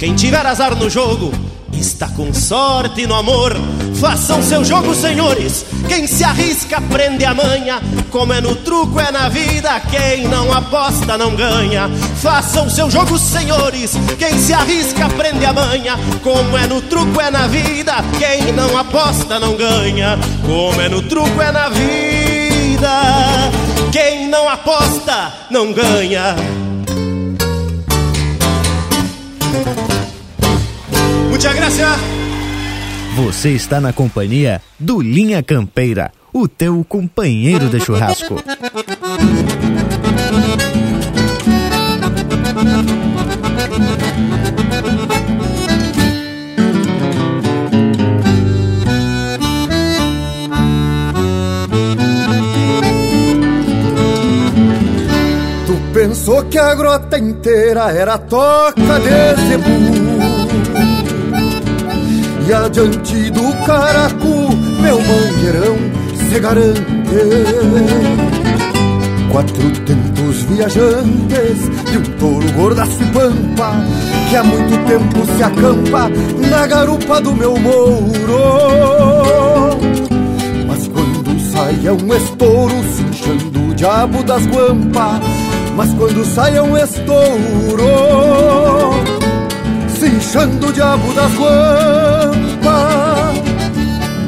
[0.00, 1.32] Quem tiver azar no jogo,
[1.72, 3.56] está com sorte no amor.
[4.00, 5.64] Façam seu jogo, senhores.
[5.86, 7.80] Quem se arrisca aprende a manha.
[8.10, 9.78] Como é no truco, é na vida.
[9.92, 11.88] Quem não aposta não ganha.
[12.20, 13.92] Façam seu jogo, senhores.
[14.18, 15.96] Quem se arrisca aprende a manha.
[16.20, 17.94] Como é no truco, é na vida.
[18.18, 20.18] Quem não aposta não ganha.
[20.44, 23.59] Como é no truco, é na vida.
[23.92, 26.36] Quem não aposta não ganha.
[31.28, 31.98] Muita graça.
[33.16, 38.36] Você está na companhia do Linha Campeira, o teu companheiro de churrasco.
[56.44, 60.00] Que a grota inteira era toca de zebu.
[62.46, 64.48] E adiante do caracu,
[64.80, 65.76] meu mangueirão
[66.28, 66.90] se garante.
[69.30, 73.72] Quatro tentos viajantes de um touro gordaço e pampa
[74.28, 76.10] Que há muito tempo se acampa
[76.50, 78.40] na garupa do meu mouro.
[80.66, 85.29] Mas quando sai é um estouro cinchando o diabo das guampas
[85.80, 87.88] Mas quando sai é um estouro
[89.98, 92.60] cinchando o diabo das guampas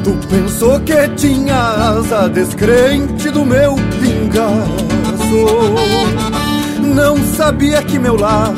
[0.03, 4.67] Tu pensou que tinha asa descrente do meu pingar
[6.95, 8.55] não sabia que meu laço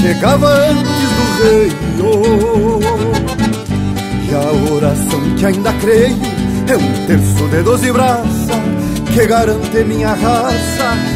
[0.00, 1.72] chegava antes do rei.
[4.28, 6.16] E a oração que ainda creio
[6.68, 8.66] é um terço de doze braças
[9.12, 11.15] que garante minha raça,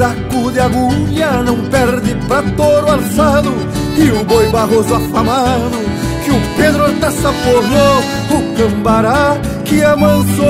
[0.00, 3.52] Buraco de agulha, não perde pra touro alçado,
[3.98, 5.76] e o boi barroso afamado,
[6.24, 9.36] que o Pedro Hortaça porrou, o cambará
[9.66, 10.40] que amansou.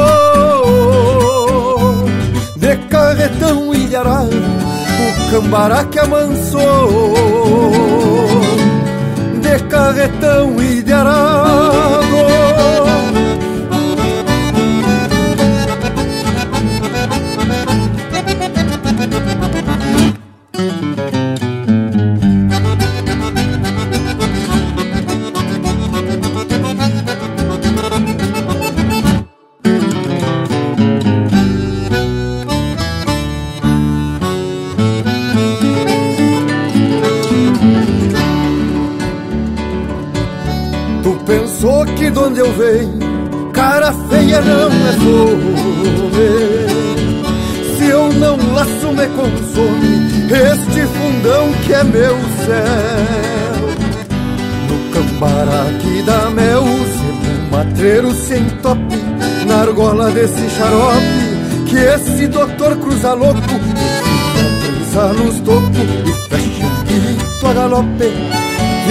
[2.56, 7.12] De carretão ilharado, o cambará que amansou,
[9.42, 12.49] de carretão ilharado.
[60.30, 63.40] Desse xarope, que esse doutor cruza louco,
[64.62, 68.12] trança nos tocos e fecha um grito a galope,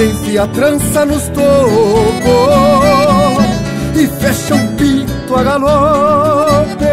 [0.01, 1.45] enfia a trança nos tocos
[3.95, 6.85] e fecha um pito a galope.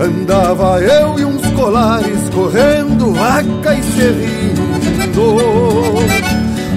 [0.00, 5.36] Andava eu e uns colares correndo vaca e serrindo,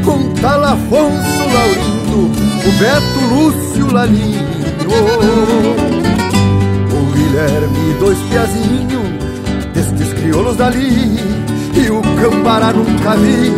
[0.04, 2.32] com tal Afonso Laurindo,
[2.68, 4.46] o Beto Lúcio Lalinho,
[6.02, 6.05] o
[7.36, 9.10] Guilherme dois piazinhos
[9.74, 11.20] destes crioulos dali,
[11.76, 13.52] e o Cambará nunca vi,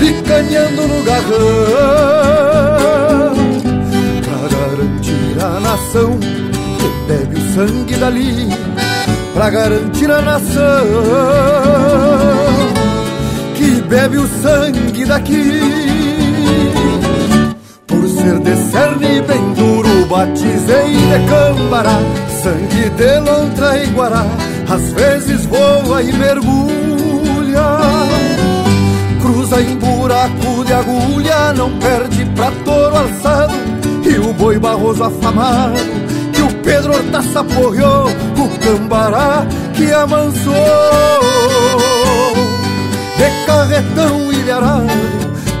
[0.00, 2.10] picanhando no garrão
[5.42, 8.48] a nação que bebe o sangue dali
[9.32, 10.86] pra garantir a nação
[13.54, 15.60] que bebe o sangue daqui.
[17.86, 22.00] Por ser de cerne bem duro, batizei de cambará,
[22.42, 24.24] sangue de lontra e guará,
[24.68, 27.66] às vezes voa e mergulha.
[29.20, 33.70] Cruza em buraco de agulha, não perde pra touro alçado
[34.04, 35.78] e o boi barroso afamado
[36.32, 40.54] Que o Pedro Hortaça porreou O cambará que amansou
[43.16, 44.90] De carretão ilharado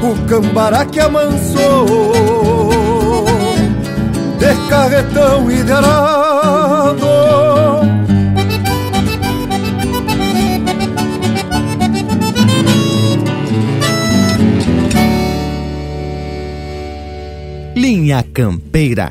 [0.02, 1.86] O cambará que amansou
[4.38, 5.50] De carretão
[6.40, 7.80] ilharado
[17.74, 19.10] Linha Campeira.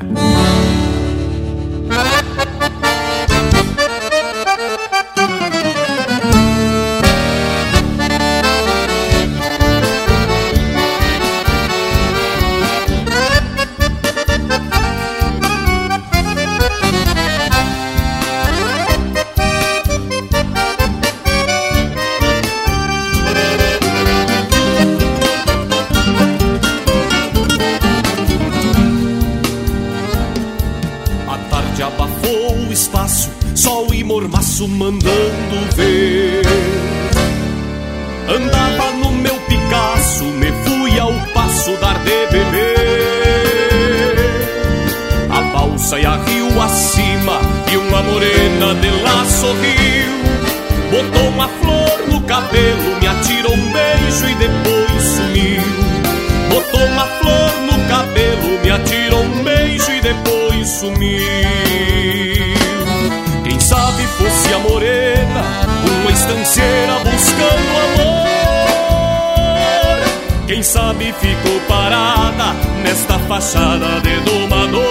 [70.60, 72.52] Quem sabe ficou parada
[72.82, 74.82] nesta fachada de domador.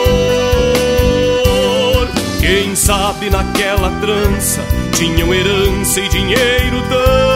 [2.40, 4.62] Quem sabe naquela trança
[4.94, 7.29] tinham herança e dinheiro tanto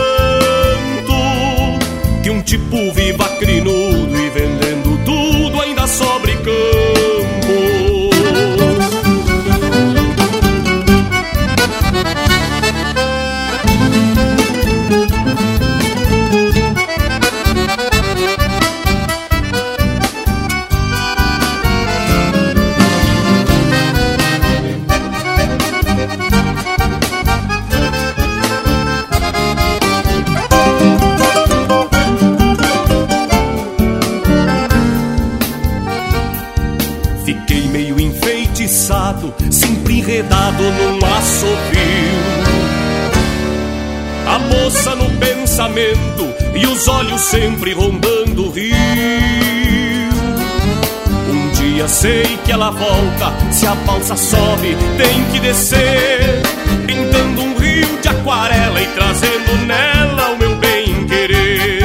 [52.03, 56.41] sei que ela volta, se a balsa sobe, tem que descer.
[56.85, 61.81] Pintando um rio de aquarela e trazendo nela o meu bem querer.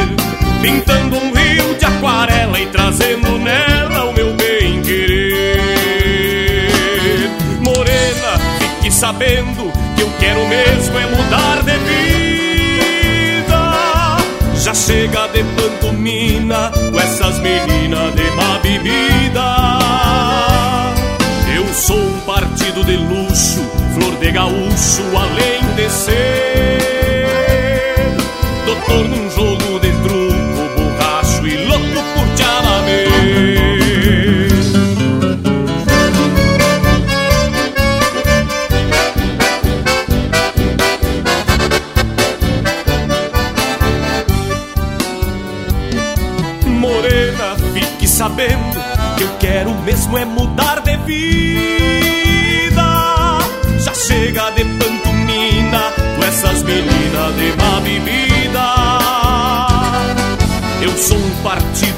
[0.61, 5.93] Pintando um rio de aquarela e trazendo nela o meu bem querer.
[7.61, 13.61] Morena, fique sabendo que eu quero mesmo é mudar de vida.
[14.65, 19.68] Já chega de pantomina com essas meninas de má bebida.
[24.29, 25.68] De gaúcho, além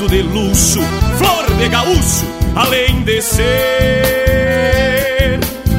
[0.00, 0.80] partido de luxo,
[1.18, 2.24] flor de gaúcho,
[2.56, 4.30] além de ser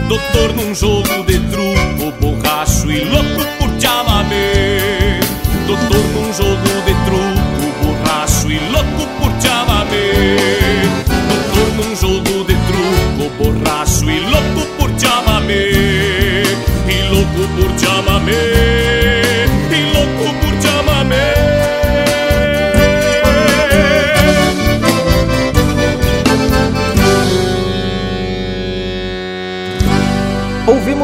[0.08, 4.26] doutor num jogo de truco, borracho e louco por te amar.
[5.66, 9.88] Doutor num jogo de truco, borracho e louco por te amar.
[11.30, 15.50] Doutor num jogo de truco, borracho e louco por te amar.
[15.50, 18.81] E louco por te amar.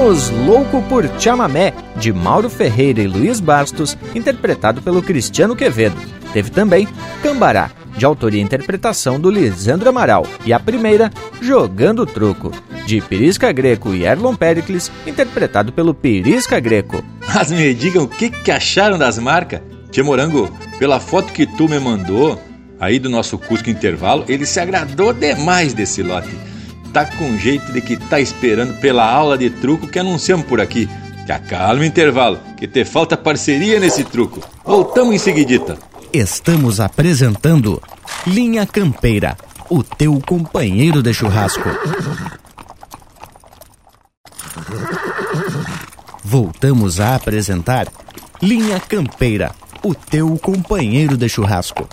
[0.07, 5.97] Ouvimos Louco por Chamamé, de Mauro Ferreira e Luiz Bastos, interpretado pelo Cristiano Quevedo.
[6.31, 6.87] Teve também
[7.21, 12.53] Cambará, de autoria e interpretação do Lisandro Amaral, e a primeira, Jogando Truco,
[12.85, 17.03] de Pirisca Greco e Erlon Pericles, interpretado pelo Pirisca Greco.
[17.35, 19.59] Mas me digam o que, que acharam das marcas?
[19.91, 20.49] Tia Morango,
[20.79, 22.41] pela foto que tu me mandou,
[22.79, 26.33] aí do nosso Cusco Intervalo, ele se agradou demais desse lote.
[26.93, 30.89] Tá com jeito de que tá esperando pela aula de truco que anunciamos por aqui.
[31.25, 34.41] Que acalma o intervalo, que te falta parceria nesse truco.
[34.63, 35.77] Voltamos em seguidita.
[36.13, 37.81] Estamos apresentando
[38.25, 39.37] Linha Campeira,
[39.69, 41.69] o teu companheiro de churrasco.
[46.23, 47.87] Voltamos a apresentar
[48.41, 51.87] Linha Campeira, o teu companheiro de churrasco.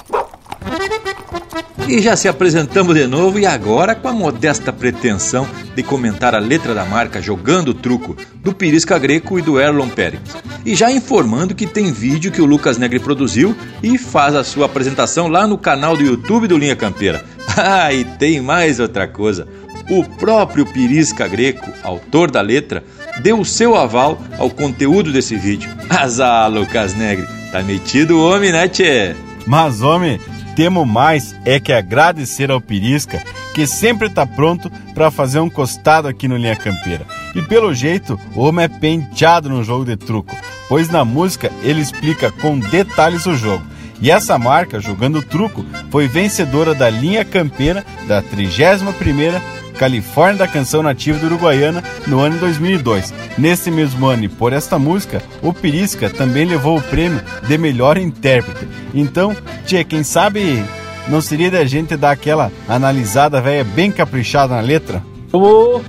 [1.89, 6.39] E já se apresentamos de novo e agora com a modesta pretensão de comentar a
[6.39, 10.21] letra da marca Jogando o Truco, do Pirisca Greco e do Erlon Pérez.
[10.65, 14.67] E já informando que tem vídeo que o Lucas Negri produziu e faz a sua
[14.67, 17.25] apresentação lá no canal do YouTube do Linha Campeira.
[17.57, 19.47] Ah, e tem mais outra coisa.
[19.89, 22.83] O próprio Pirisca Greco, autor da letra,
[23.23, 25.71] deu o seu aval ao conteúdo desse vídeo.
[25.89, 29.15] Azar, Lucas Negri, tá metido o homem, né, tchê?
[29.47, 30.19] Mas, homem,
[30.55, 33.23] temos mais é que agradecer ao Pirisca,
[33.55, 37.07] que sempre está pronto para fazer um costado aqui no Linha Campeira.
[37.35, 40.35] E pelo jeito, o homem é penteado no jogo de truco,
[40.69, 43.65] pois na música ele explica com detalhes o jogo.
[44.01, 49.41] E essa marca, jogando truco, foi vencedora da linha campeira da 31ª
[49.75, 53.13] Califórnia da Canção Nativa do Uruguaiana no ano 2002.
[53.37, 57.99] Nesse mesmo ano, e por esta música, o Pirisca também levou o prêmio de melhor
[57.99, 58.69] intérprete.
[58.95, 59.37] Então,
[59.67, 60.63] tia, quem sabe
[61.09, 65.03] não seria da gente dar aquela analisada velha bem caprichada na letra?
[65.33, 65.81] Oh,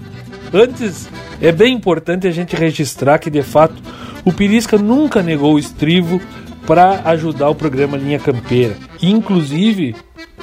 [0.51, 1.08] antes,
[1.39, 3.76] é bem importante a gente registrar que de fato
[4.24, 6.20] o Pirisca nunca negou o estrivo
[6.66, 8.76] para ajudar o programa Linha Campeira.
[9.01, 9.95] Inclusive,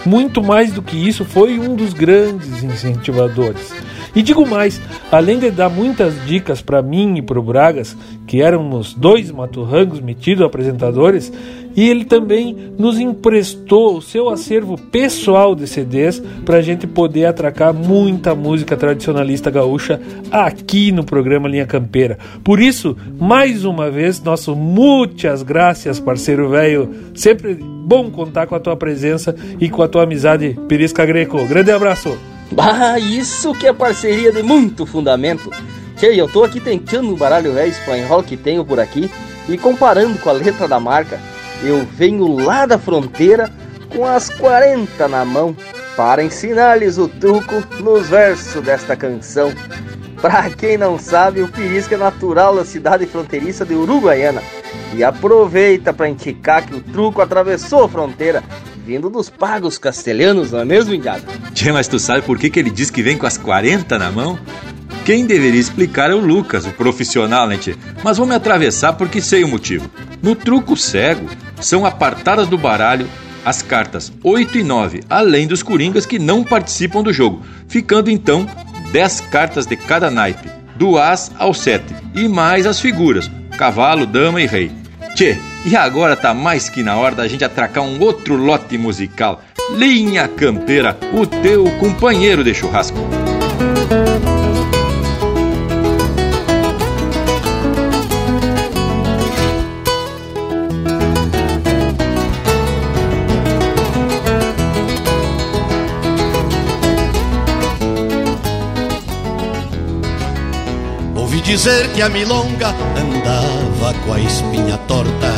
[0.04, 3.72] muito mais do que isso, foi um dos grandes incentivadores.
[4.14, 7.96] E digo mais, além de dar muitas dicas para mim e para o Bragas,
[8.26, 11.32] que éramos dois maturrangos metidos apresentadores,
[11.74, 17.26] e ele também nos emprestou o seu acervo pessoal de CDs para a gente poder
[17.26, 20.00] atracar muita música tradicionalista gaúcha
[20.30, 22.18] aqui no programa Linha Campeira.
[22.44, 26.90] Por isso, mais uma vez, nosso muitas graças, parceiro velho.
[27.14, 31.44] Sempre bom contar com a tua presença e com a tua amizade, Perisca Greco.
[31.46, 32.31] Grande abraço!
[32.52, 35.50] Bah, isso que é parceria de muito fundamento.
[35.96, 39.10] Tchê, eu tô aqui tentando o baralho velho espanhol que tenho por aqui
[39.48, 41.18] e comparando com a letra da marca,
[41.62, 43.50] eu venho lá da fronteira
[43.88, 45.56] com as 40 na mão
[45.96, 49.50] para ensinar-lhes o truco nos versos desta canção.
[50.20, 54.42] Pra quem não sabe, o Pirisca é natural da cidade fronteiriça de Uruguaiana
[54.94, 58.42] e aproveita para indicar que o truco atravessou a fronteira
[58.84, 61.22] vindo dos pagos castelhanos, não é mesmo, Indiado?
[61.54, 64.10] Tchê, mas tu sabe por que, que ele diz que vem com as 40 na
[64.10, 64.38] mão?
[65.04, 67.74] Quem deveria explicar é o Lucas, o profissional, né, tchê?
[68.04, 69.90] Mas vou me atravessar porque sei o motivo.
[70.22, 71.28] No truco cego,
[71.60, 73.08] são apartadas do baralho
[73.44, 78.46] as cartas 8 e 9, além dos coringas que não participam do jogo, ficando então
[78.92, 84.40] 10 cartas de cada naipe, do As ao 7, e mais as figuras, cavalo, dama
[84.40, 84.81] e rei.
[85.14, 85.36] Tchê,
[85.66, 89.42] e agora tá mais que na hora da gente atracar um outro lote musical.
[89.76, 92.98] Linha Campeira, o teu companheiro de churrasco.
[111.52, 115.28] Dizer que a milonga andava com a espinha torta.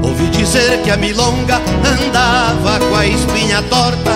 [0.00, 4.12] Ouvi dizer que a milonga andava com a espinha torta.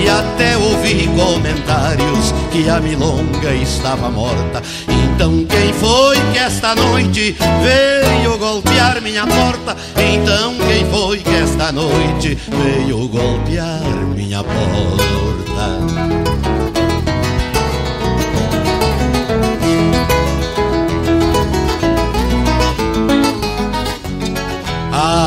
[0.00, 4.62] E até ouvi comentários que a milonga estava morta.
[4.88, 9.76] Então quem foi que esta noite veio golpear minha porta?
[9.96, 13.82] Então quem foi que esta noite veio golpear
[14.14, 16.33] minha porta?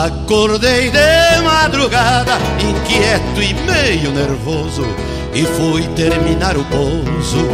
[0.07, 4.85] Acordei de madrugada, inquieto e meio nervoso,
[5.33, 7.45] e fui terminar o pouso,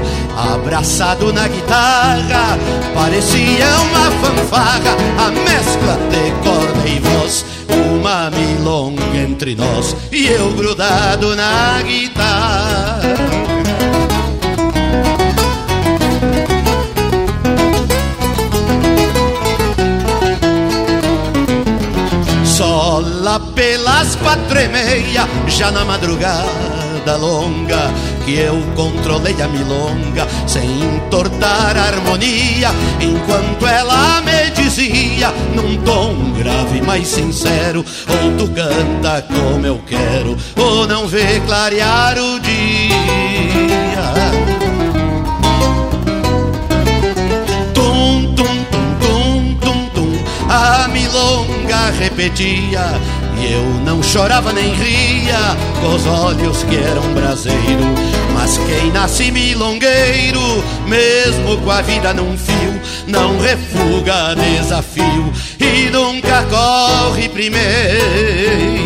[0.54, 2.56] abraçado na guitarra.
[2.94, 7.44] Parecia uma fanfarra, a mescla de corda e voz,
[7.92, 13.13] uma milonga entre nós e eu grudado na guitarra.
[23.34, 27.92] Lá pelas quatro e meia, já na madrugada longa,
[28.24, 32.70] que eu controlei a milonga sem entortar a harmonia,
[33.02, 40.38] enquanto ela me dizia num tom grave mas sincero: ou tu canta como eu quero,
[40.56, 42.54] ou não vê clarear o dia.
[47.74, 48.66] Tum, tum,
[49.02, 53.02] tum, tum, tum, a milonga repetia
[53.38, 57.84] e eu não chorava nem ria com os olhos que eram braseiro.
[58.34, 66.44] Mas quem nasce milongueiro, mesmo com a vida num fio, não refuga desafio e nunca
[66.44, 68.83] corre primeiro.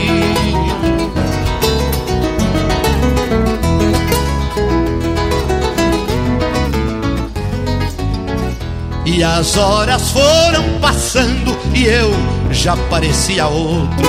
[9.18, 12.12] E as horas foram passando e eu
[12.52, 14.08] já parecia outro.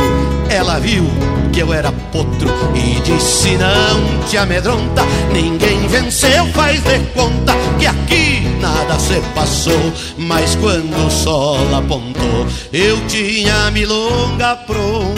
[0.51, 1.03] Ela viu
[1.51, 5.03] que eu era potro e disse: Não te amedronta,
[5.33, 9.95] ninguém venceu, faz de conta que aqui nada se passou.
[10.19, 15.18] Mas quando o sol apontou, eu tinha a milonga pronta.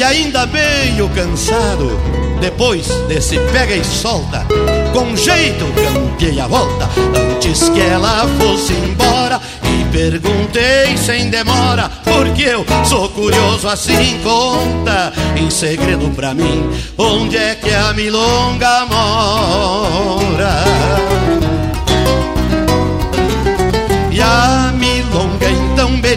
[0.00, 2.00] E ainda meio cansado,
[2.40, 4.46] depois desse pega e solta,
[4.94, 9.38] com jeito campeei a volta, antes que ela fosse embora.
[9.62, 17.36] E perguntei sem demora, porque eu sou curioso assim conta, em segredo pra mim, onde
[17.36, 20.64] é que a milonga mora.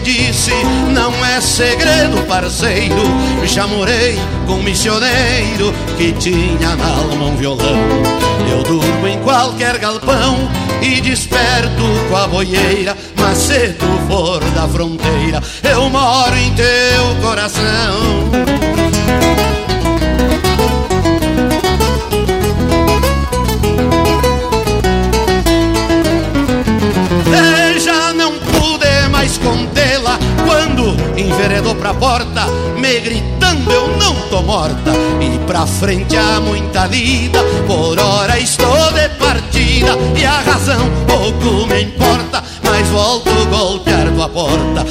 [0.00, 0.52] Disse:
[0.90, 3.02] Não é segredo, parceiro.
[3.44, 7.76] Já morei com um missioneiro que tinha na alma um violão.
[8.50, 10.48] Eu durmo em qualquer galpão
[10.82, 12.96] e desperto com a boieira.
[13.16, 18.54] Mas se tu for da fronteira, eu moro em teu coração.
[31.16, 34.92] Enveredou pra porta, me gritando eu não tô morta.
[35.20, 39.96] E pra frente há muita lida, por hora estou de partida.
[40.16, 44.84] E a razão pouco me importa, mas volto golpear tua porta,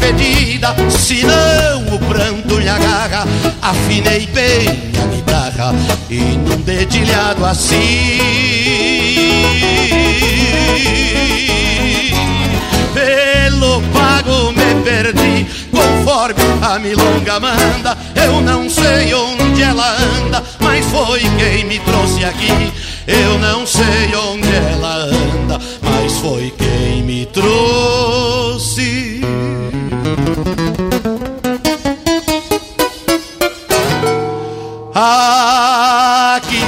[0.00, 3.26] despedida, senão o pranto lhe agarra.
[3.60, 4.68] Afinei bem
[5.00, 5.74] a guitarra
[6.08, 8.18] e num dedilhado assim.
[12.94, 17.98] Pelo pago me perdi, conforme a milonga manda.
[18.14, 22.72] Eu não sei onde ela anda, mas foi quem me trouxe aqui.
[23.06, 28.39] Eu não sei onde ela anda, mas foi quem me trouxe.
[35.02, 36.60] Aqui.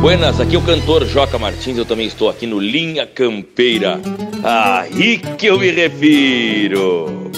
[0.00, 4.00] Buenas, aqui é o cantor Joca Martins, eu também estou aqui no Linha Campeira.
[4.42, 7.30] Aí que eu me refiro.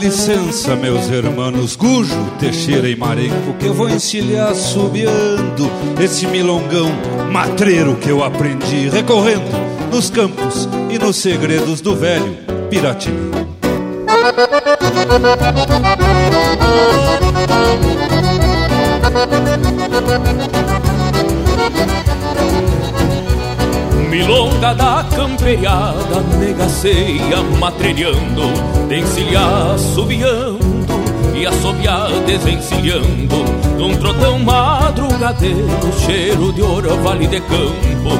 [0.00, 5.70] Licença, meus irmãos Gujo, Teixeira e Marenco, que eu vou encilhar subiando
[6.02, 6.90] esse milongão
[7.30, 9.50] matreiro que eu aprendi recorrendo
[9.92, 12.34] nos campos e nos segredos do velho
[12.70, 13.30] Piratini.
[24.20, 28.42] Milonga da campeada, negaceia matreando,
[28.86, 30.60] dencilhar subiando
[31.34, 33.36] e assobiar desencilhando,
[33.78, 35.66] num trotão madrugadeiro,
[36.04, 38.10] cheiro de orvalho de campo.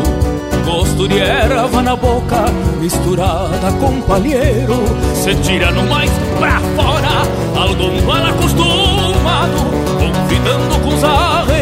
[0.65, 2.47] Gosto de erva na boca,
[2.81, 4.83] misturada com palheiro,
[5.15, 9.59] se tira no mais pra fora, algum mal acostumado,
[9.99, 11.60] convidando com os arreios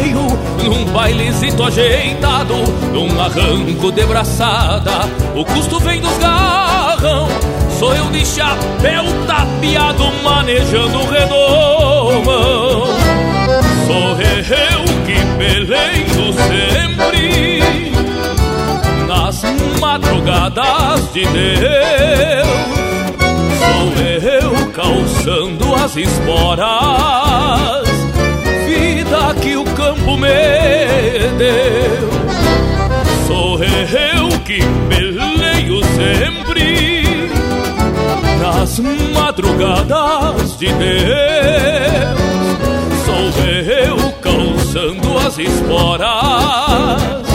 [0.63, 2.55] num bailezito ajeitado,
[2.93, 4.91] num arranco de braçada,
[5.35, 7.27] o custo vem dos garrão.
[7.77, 12.87] Sou eu de chapéu tapeado, manejando o redomão.
[13.87, 17.61] Sou eu que peleio sempre
[19.07, 19.41] nas
[19.79, 22.49] madrugadas de Deus.
[23.59, 27.89] Sou eu calçando as esporas
[28.69, 29.33] vida
[29.99, 30.27] que o campo me
[31.37, 32.09] deu.
[33.27, 37.29] Sou eu que peleio sempre
[38.39, 38.79] nas
[39.13, 42.19] madrugadas de Deus.
[43.05, 47.28] Sou eu calçando as esporas,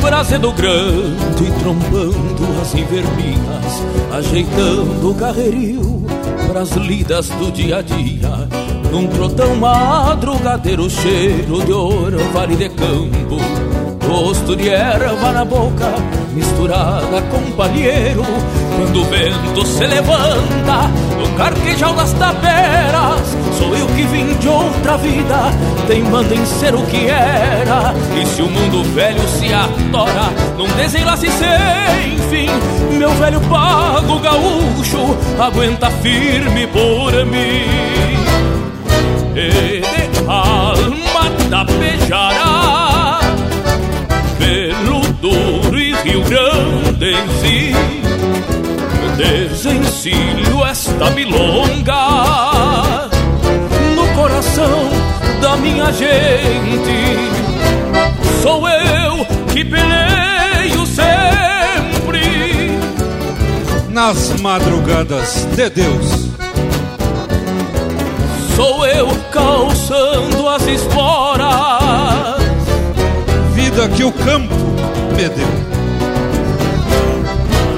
[0.00, 6.04] Brasedo grande, trombando as invernias, ajeitando o carreiril
[6.46, 8.48] pras lidas do dia a dia.
[8.92, 13.38] Num trotão madrugadeiro, cheiro de ouro, vale de campo,
[14.06, 15.92] gosto de erva na boca,
[16.32, 18.22] misturada com palheiro.
[18.76, 24.96] Quando o vento se levanta no carquejal das taperas, sou eu que vim de outra
[24.96, 25.52] vida,
[25.86, 27.94] teimando em ser o que era.
[28.20, 32.50] E se o mundo velho se atora num desenlace sem fim,
[32.96, 37.64] meu velho pago gaúcho aguenta firme por mim.
[39.36, 43.20] E de alma da pejara
[44.38, 47.74] pelo duro e Rio Grande em si
[49.16, 52.93] Desencilho esta milonga
[55.56, 57.30] minha gente.
[58.42, 62.78] Sou eu que peleio sempre.
[63.88, 66.28] Nas madrugadas de Deus.
[68.56, 72.42] Sou eu calçando as esporas.
[73.54, 74.54] Vida que o campo
[75.16, 75.64] me deu.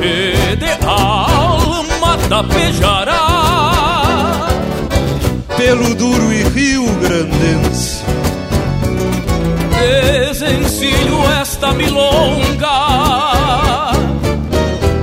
[0.03, 3.06] E de alma da pejará
[5.57, 8.05] Pelo duro e rio grandense.
[9.79, 12.69] Desencilho esta milonga.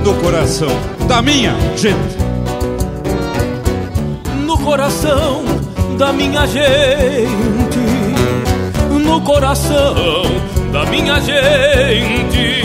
[0.04, 0.70] No coração
[1.08, 2.16] da minha gente.
[4.46, 5.44] No coração
[5.98, 7.28] da minha gente.
[9.04, 10.24] No coração
[10.72, 12.64] da minha gente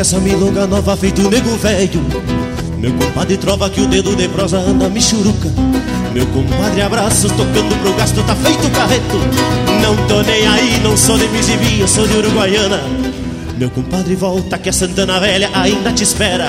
[0.00, 2.00] essa milonga nova feito nego velho.
[2.78, 5.48] Meu compadre trova que o dedo de prosa anda michuruca.
[6.12, 9.18] Meu compadre abraços tocando pro gasto tá feito carreto.
[9.82, 12.80] Não tô nem aí, não sou de Mizibia, sou de Uruguaiana.
[13.58, 16.48] Meu compadre volta que a Santana Velha ainda te espera.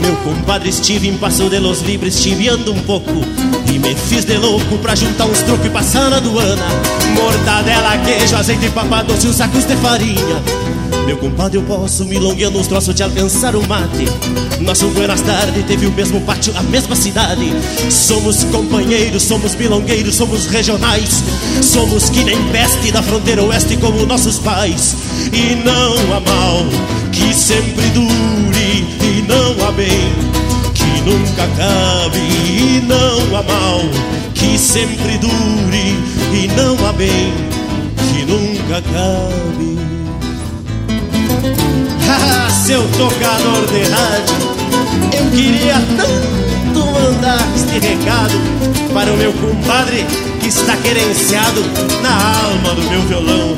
[0.00, 3.12] Meu compadre estive em Passo de los Libres chiviando um pouco.
[3.72, 6.66] E me fiz de louco pra juntar uns trocos e passar na aduana
[7.14, 10.65] Mortadela, queijo, azeite e papadoce, uns sacos de farinha
[11.06, 14.06] meu compadre, eu posso milongueando uns troços de alcançar o mate.
[14.60, 17.46] Nosso Buenas Tarde teve o mesmo pátio, a mesma cidade.
[17.88, 21.22] Somos companheiros, somos milongueiros, somos regionais.
[21.62, 24.96] Somos que nem peste da fronteira oeste como nossos pais.
[25.32, 26.64] E não há mal
[27.12, 30.12] que sempre dure, e não há bem
[30.74, 32.18] que nunca acabe.
[32.18, 33.80] E não há mal
[34.34, 35.96] que sempre dure,
[36.32, 37.32] e não há bem
[38.10, 39.75] que nunca acabe.
[42.66, 44.34] Seu tocador de rádio,
[45.16, 48.34] eu queria tanto mandar este recado
[48.92, 50.04] para o meu compadre
[50.40, 51.62] que está querenciado
[52.02, 53.56] na alma do meu violão.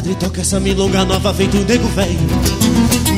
[0.00, 2.18] Compadre toca essa milonga nova feito um nego velho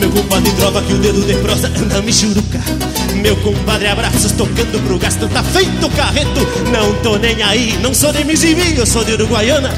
[0.00, 2.60] Meu compadre trova que o dedo de prosa anda michuruca
[3.22, 6.40] Meu compadre abraços tocando pro gasto tá feito carreto.
[6.72, 9.70] Não tô nem aí, não sou de Mizimi, eu sou de Uruguaiana.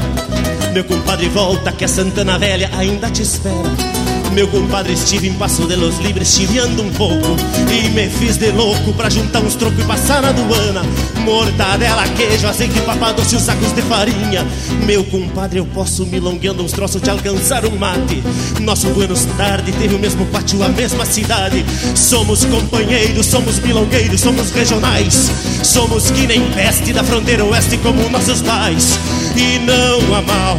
[0.72, 5.64] Meu compadre volta que a Santana Velha ainda te espera Meu compadre estive em Passo
[5.64, 7.36] de los Libres chiveando um pouco
[7.70, 10.82] E me fiz de louco pra juntar uns trocos e passar na aduana.
[11.24, 14.44] Mortadela, queijo, azeite, papado, doce, os sacos de farinha.
[14.84, 18.22] Meu compadre, eu posso milongueando uns troços de alcançar um mate.
[18.60, 21.64] Nosso Buenos Tarde teve o mesmo pátio, a mesma cidade.
[21.94, 25.30] Somos companheiros, somos milongueiros, somos regionais.
[25.62, 28.98] Somos que nem peste da fronteira oeste como nossos pais.
[29.36, 30.58] E não há mal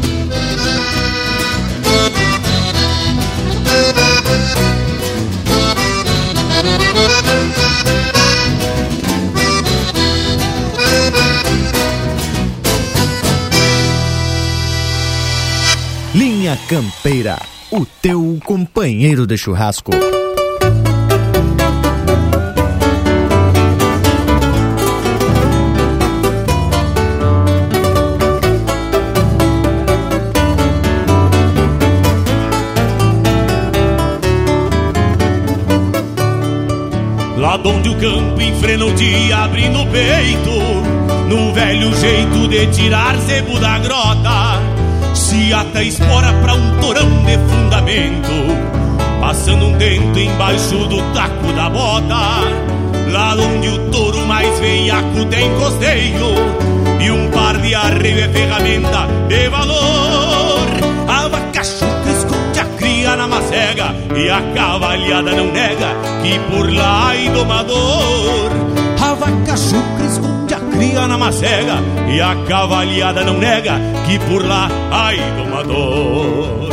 [16.51, 17.39] Linha Campeira,
[17.71, 19.91] o teu companheiro de churrasco.
[37.37, 40.51] Lá onde o campo enfrena o dia abrindo o peito
[41.29, 44.60] No velho jeito de tirar zebo da grota
[45.51, 48.31] Se ata espora pra um torão de fundamento
[49.19, 52.15] Passando um dento embaixo do taco da bota.
[53.11, 56.35] Lá onde o touro mais veiaco tem costeio
[57.01, 60.67] E um par de arreio é ferramenta de valor.
[61.09, 66.73] A vaca chuca esconde a cria na macega E a cavalhada não nega que por
[66.73, 68.51] lá ai domador.
[69.01, 70.40] A vaca chuca esconde
[70.81, 71.77] cria na macega
[72.09, 76.69] E a cavalhada não nega que por lá ai domador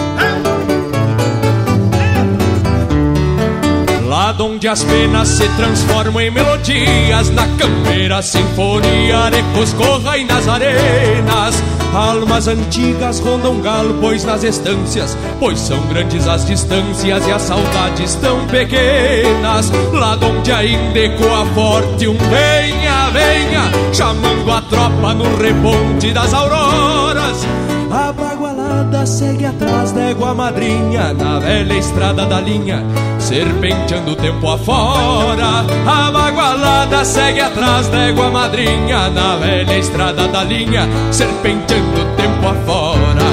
[4.07, 10.49] Lá onde as penas se transformam em melodias Na campeira sinfonia de Coscorra e nas
[10.49, 11.63] arenas
[11.95, 18.47] Almas antigas rondam galpões nas estâncias Pois são grandes as distâncias e as saudades tão
[18.47, 19.71] pequenas.
[19.93, 27.47] Lá onde ainda ecoa forte um venha, venha Chamando a tropa no reponte das auroras.
[27.91, 32.85] A bagualada segue atrás da égua madrinha Na velha estrada da linha
[33.29, 35.67] Serpenteando o tempo afora.
[35.87, 42.49] A bagualada segue atrás da égua madrinha Na velha estrada da linha Serpenteando o tempo
[42.49, 43.29] afora.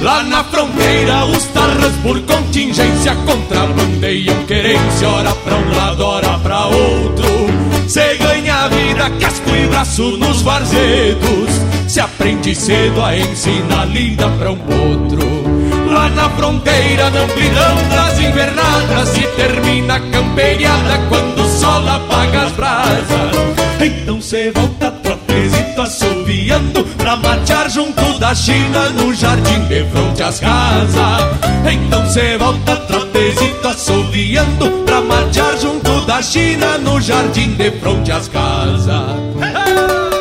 [0.00, 6.66] Lá na fronteira os tarras por contingência Contrabandeiam querência Ora pra um lado, ora pra
[6.66, 7.26] outro.
[7.88, 11.50] Se ganha vida, casco e braço nos varzedos.
[11.88, 15.41] Se aprende cedo a ensinar lida pra um outro.
[15.92, 22.44] Lá na fronteira, na amplidão das invernadas, se termina a camperiada quando o sol apaga
[22.44, 23.52] as brasas.
[23.78, 30.40] Então cê volta trotezito assoviando pra marchar junto da China no jardim de fronte às
[30.40, 31.38] casas.
[31.70, 38.28] Então cê volta trotezito assoviando pra marchar junto da China no jardim de fronte às
[38.28, 40.11] casas.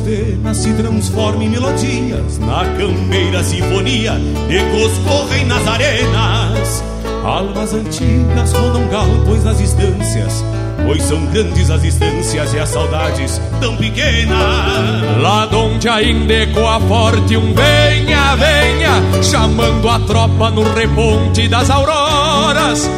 [0.00, 4.12] Penas se transformam em melodias Na campeira sinfonia
[4.48, 6.84] Ecos correm nas arenas.
[7.24, 10.44] Almas antigas rodam galpões nas distâncias
[10.86, 15.20] Pois são grandes as distâncias e as saudades tão pequenas.
[15.20, 22.88] Lá onde ainda ecoa forte um venha, venha Chamando a tropa no reponte das auroras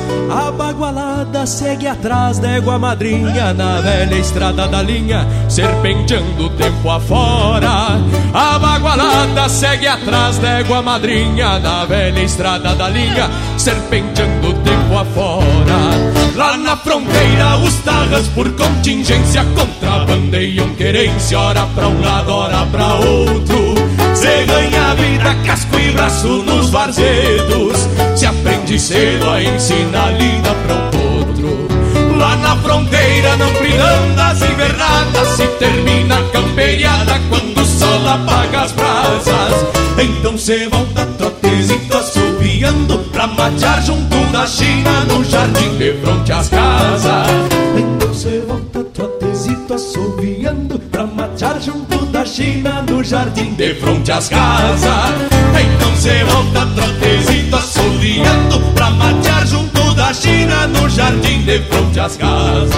[1.40, 6.90] A bagualada segue atrás da égua madrinha Na velha estrada da linha, serpenteando o tempo
[6.90, 7.98] afora
[8.34, 14.98] A bagualada segue atrás da égua madrinha Na velha estrada da linha, serpenteando o tempo
[14.98, 22.66] afora Lá na fronteira os tarras por contingência contrabandeiam querência, ora pra um lado, ora
[22.66, 23.74] pra outro.
[24.14, 27.88] Cê ganha vida, casco e braço nos varzedos.
[28.16, 32.18] Se aprende cedo a ensinar lida pra o outro.
[32.18, 33.50] Lá na fronteira não
[34.30, 39.66] das invernadas se termina a camperiada quando o sol apaga as brasas.
[39.98, 46.48] Então cê volta trotezito assobiando pra matear junto da China no jardim de fronte às
[46.48, 47.26] casas.
[47.76, 54.28] Então cê volta trotezito assobiando pra matear junto da China no jardim de fronte às
[54.28, 54.90] casas.
[55.60, 59.59] Então cê volta trotezito assobiando pra matear junto
[60.12, 62.70] China no jardim de fronte às casas.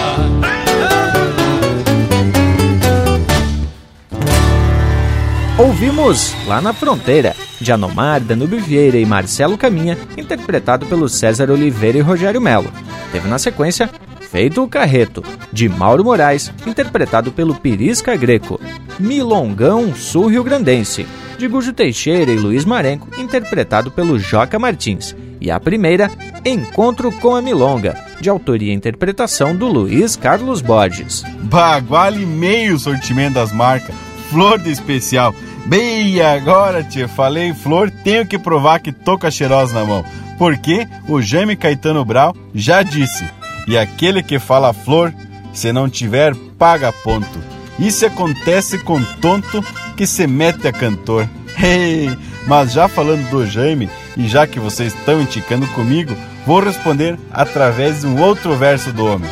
[5.59, 11.99] Ouvimos Lá na Fronteira, de Anomar, Danube Vieira e Marcelo Caminha, interpretado pelo César Oliveira
[11.99, 12.73] e Rogério Melo.
[13.13, 13.89] Teve na sequência
[14.33, 15.23] Feito o Carreto,
[15.53, 18.59] de Mauro Moraes, interpretado pelo Pirisca Greco.
[18.99, 21.07] Milongão Sul Rio Grandense,
[21.37, 25.15] de Gujo Teixeira e Luiz Marenco, interpretado pelo Joca Martins.
[25.43, 26.09] E a primeira,
[26.45, 31.25] Encontro com a Milonga, de autoria e interpretação do Luiz Carlos Borges.
[31.43, 33.93] Baguale meio sortimento das marcas,
[34.31, 35.35] flor de especial.
[35.67, 40.05] Bem, agora, tia, falei flor, tenho que provar que tô com a cheirosa na mão.
[40.39, 43.25] Porque o Jaime Caetano Brau já disse:
[43.67, 45.13] e aquele que fala flor,
[45.53, 47.43] se não tiver, paga ponto.
[47.81, 49.65] Isso acontece com tonto
[49.97, 51.29] que se mete a cantor.
[51.61, 52.17] Hey,
[52.47, 56.15] mas já falando do Jaime, e já que vocês estão indicando comigo,
[56.47, 59.31] vou responder através de um outro verso do homem.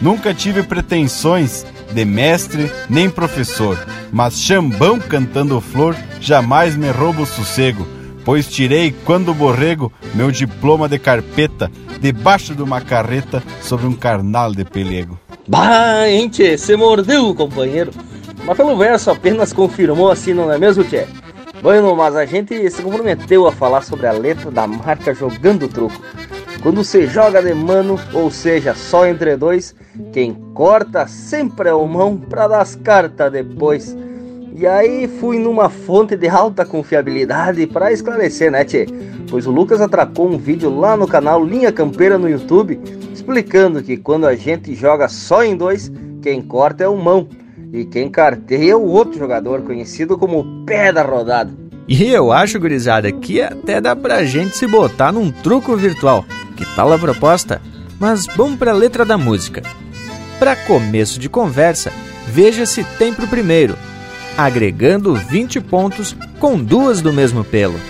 [0.00, 3.78] Nunca tive pretensões de mestre nem professor,
[4.12, 7.86] mas chambão cantando flor jamais me rouba o sossego,
[8.24, 11.70] pois tirei, quando borrego, meu diploma de carpeta
[12.00, 15.18] debaixo de uma carreta sobre um carnal de pelego.
[15.46, 17.92] Bah, hein, tchê, você mordeu, companheiro.
[18.44, 21.06] Mas pelo verso apenas confirmou assim, não é mesmo, tchê?
[21.64, 25.98] Bueno, mas a gente se comprometeu a falar sobre a letra da marca Jogando Truco.
[26.62, 29.74] Quando você joga de mano, ou seja, só entre dois,
[30.12, 33.96] quem corta sempre é o mão para dar as cartas depois.
[34.54, 38.86] E aí fui numa fonte de alta confiabilidade para esclarecer, né, tchê?
[39.30, 42.78] Pois o Lucas atracou um vídeo lá no canal Linha Campeira no YouTube,
[43.10, 47.26] explicando que quando a gente joga só em dois, quem corta é o mão.
[47.74, 51.52] E quem carteia é o outro jogador, conhecido como pé da rodada.
[51.88, 56.24] E eu acho, gurizada, que até dá pra gente se botar num truco virtual.
[56.56, 57.60] Que tal a proposta?
[57.98, 59.60] Mas vamos pra letra da música.
[60.38, 61.92] Para começo de conversa,
[62.28, 63.76] veja se tem pro primeiro,
[64.38, 67.80] agregando 20 pontos com duas do mesmo pelo.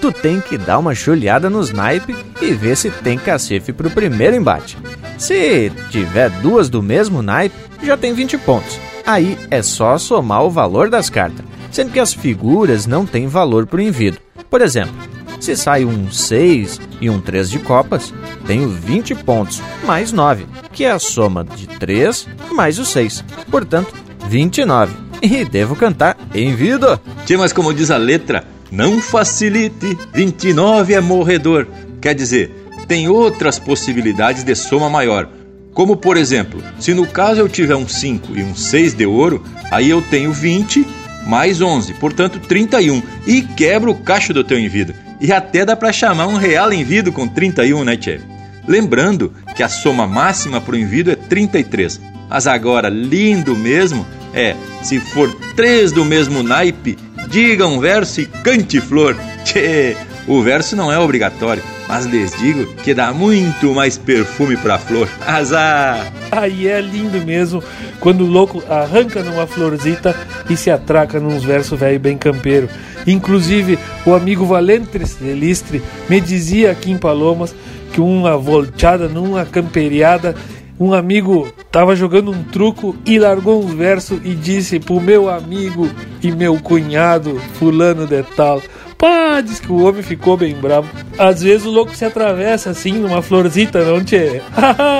[0.00, 4.34] Tu tem que dar uma chulhada nos naipe e ver se tem cacife pro primeiro
[4.34, 4.76] embate.
[5.16, 7.54] Se tiver duas do mesmo naipe,
[7.84, 8.87] já tem 20 pontos.
[9.08, 13.68] Aí é só somar o valor das cartas sendo que as figuras não têm valor
[13.70, 14.18] o envido.
[14.50, 14.94] Por exemplo,
[15.40, 18.12] se sai um 6 e um 3 de copas,
[18.46, 23.94] tenho 20 pontos mais 9, que é a soma de 3 mais o 6, portanto,
[24.28, 24.94] 29.
[25.20, 27.00] E devo cantar em vida.
[27.26, 31.66] Tchê, mas como diz a letra, não facilite, 29 é morredor.
[32.00, 32.50] Quer dizer,
[32.86, 35.28] tem outras possibilidades de soma maior.
[35.72, 39.42] Como por exemplo, se no caso eu tiver um 5 e um 6 de ouro,
[39.70, 40.86] aí eu tenho 20
[41.26, 44.94] mais 11, portanto 31, e quebra o cacho do teu envido.
[45.20, 48.20] E até dá para chamar um real envido com 31, né, Tchê?
[48.66, 52.00] Lembrando que a soma máxima para o envido é 33.
[52.28, 56.96] Mas agora, lindo mesmo, é se for três do mesmo naipe,
[57.28, 59.16] diga um verso e cante flor.
[59.44, 59.96] Tchê,
[60.26, 65.08] o verso não é obrigatório, mas lhes digo que dá muito mais perfume pra flor.
[65.26, 66.12] Azar!
[66.30, 67.64] Aí é lindo mesmo
[67.98, 70.14] quando o louco arranca numa florzita
[70.48, 72.68] e se atraca nos versos velho bem campeiro.
[73.06, 77.54] Inclusive, o amigo Valentres de Listre me dizia aqui em Palomas
[77.92, 80.34] que uma volteada numa camperiada
[80.80, 85.90] um amigo tava jogando um truco e largou um verso e disse pro meu amigo
[86.22, 88.62] e meu cunhado, fulano de tal.
[88.98, 90.90] Pá, diz que o homem ficou bem bravo.
[91.16, 94.42] Às vezes o louco se atravessa assim numa florzita, não tchê?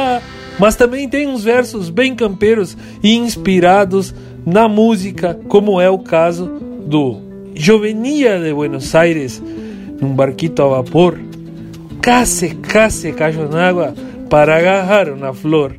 [0.56, 4.14] Mas também tem uns versos bem campeiros e inspirados
[4.46, 6.46] na música, como é o caso
[6.86, 7.20] do
[7.54, 9.42] Jovenia de Buenos Aires,
[10.00, 11.18] num barquito a vapor.
[12.00, 13.94] Case, case, cacho na água
[14.30, 15.74] para agarrar uma flor.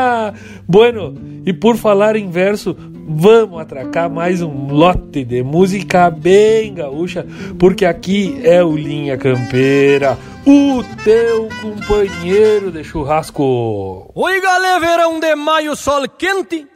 [0.66, 1.14] bueno,
[1.44, 2.74] e por falar em verso,
[3.12, 7.26] vamos atracar mais um lote de música bem gaúcha,
[7.58, 10.16] porque aqui é o Linha Campeira,
[10.46, 14.10] o teu companheiro de churrasco.
[14.14, 16.66] Oi, galera, verão de maio, sol quente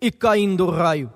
[0.00, 1.12] e caindo raio.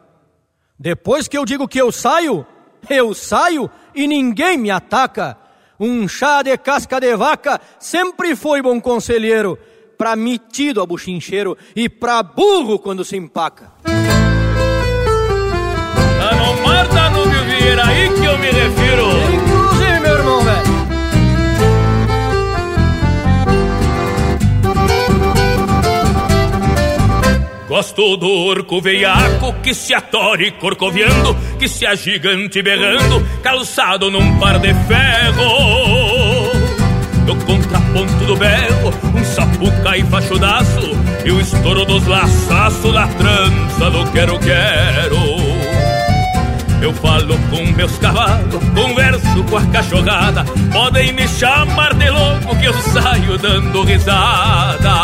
[0.76, 2.44] Depois que eu digo que eu saio,
[2.90, 5.38] eu saio e ninguém me ataca.
[5.78, 9.56] Um chá de casca de vaca sempre foi bom conselheiro,
[9.96, 13.72] pra metido a buchincheiro e pra burro quando se empaca.
[16.44, 19.08] No mar, tá no Vieira, aí que eu me refiro.
[19.32, 20.74] Inclusive, meu irmão, velho.
[27.66, 34.58] Gosto do orco veiaco que se atore corcoviando, que se agigante berrando, calçado num par
[34.58, 36.52] de ferro.
[37.26, 40.92] No contraponto do berro, um sapuca e fachudaço,
[41.24, 45.34] e o estouro dos laçaços da trança do quero-quero.
[46.80, 52.66] Eu falo com meus cavalos, converso com a cachorrada, podem me chamar de louco que
[52.66, 54.94] eu saio dando risada.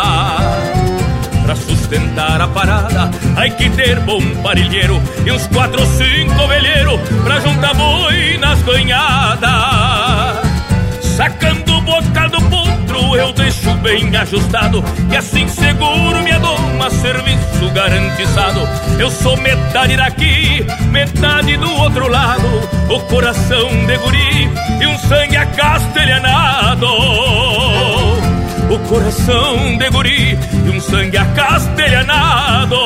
[1.43, 6.99] Pra sustentar a parada, hay que ter bom parilheiro e uns quatro ou cinco velheiros
[7.23, 9.49] pra juntar boi nas banhadas.
[11.01, 11.60] Sacando
[13.15, 18.61] eu deixo bem ajustado, e assim seguro minha doma, serviço garantizado.
[18.99, 22.47] Eu sou metade daqui, metade do outro lado,
[22.89, 24.49] o coração de guri
[24.81, 26.87] e um sangue acastelhanado
[28.71, 32.77] o coração de guri e um sangue acastelhanado.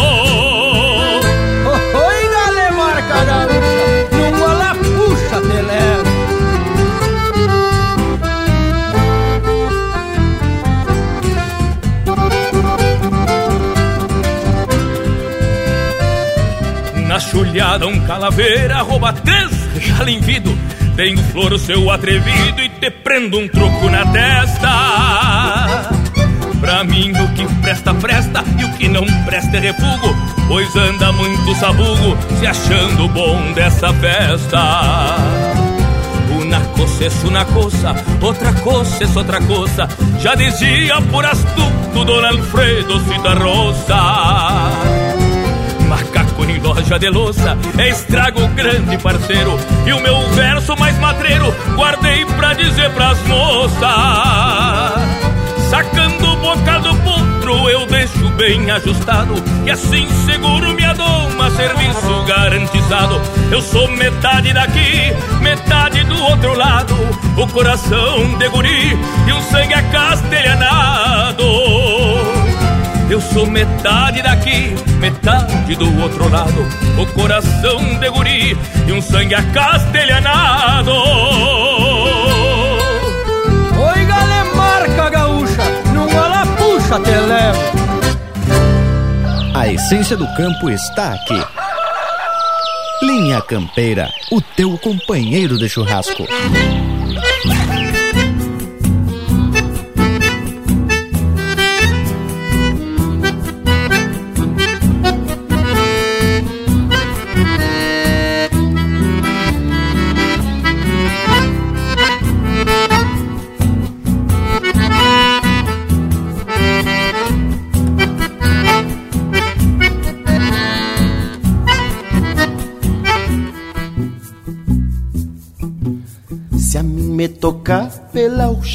[17.35, 20.57] Chulhada um calaveira rouba três jalimvido
[20.95, 25.89] Tenho flor o seu atrevido e te prendo um troco na testa.
[26.61, 30.15] Pra mim o que presta, presta e o que não presta é refugo
[30.47, 35.17] Pois anda muito sabugo se achando bom dessa festa.
[36.39, 39.89] Una coisa é una coisa, outra coisa é outra coisa
[40.21, 44.94] Já dizia por astuto Dona Alfredo Citarrosa
[46.47, 47.57] Em loja de louça.
[47.77, 49.59] É estrago grande parceiro.
[49.85, 53.79] E o meu verso mais matreiro guardei pra dizer pras moças.
[55.69, 59.33] Sacando o bocal do potro eu deixo bem ajustado.
[59.65, 63.19] E assim seguro minha doma, serviço garantizado.
[63.51, 66.95] Eu sou metade daqui, metade do outro lado.
[67.37, 68.97] O coração de guri
[69.27, 71.43] e um sangue acastelhanado
[73.09, 76.65] eu sou metade daqui, metade do outro lado.
[76.97, 78.57] O coração de guri
[78.87, 80.91] e um sangue acastelhanado.
[83.77, 85.63] Oi, galé marca gaúcha,
[85.93, 87.85] numa lapucha te levo.
[89.53, 91.41] A essência do campo está aqui.
[93.01, 96.25] Linha Campeira, o teu companheiro de churrasco.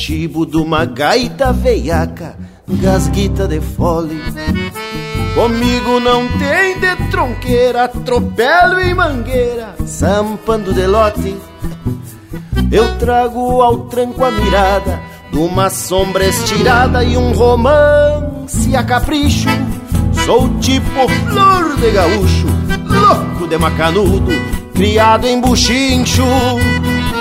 [0.01, 2.35] Chibo de uma gaita veiaca,
[2.67, 4.19] gasguita de fole.
[5.35, 11.37] Comigo não tem de tronqueira, atropelo e mangueira, zampando de lote.
[12.73, 14.99] Eu trago ao tranco a mirada
[15.31, 19.51] de uma sombra estirada e um romance a capricho.
[20.25, 22.47] Sou tipo flor de gaúcho,
[22.87, 24.33] louco de macanudo,
[24.73, 26.25] criado em buchincho.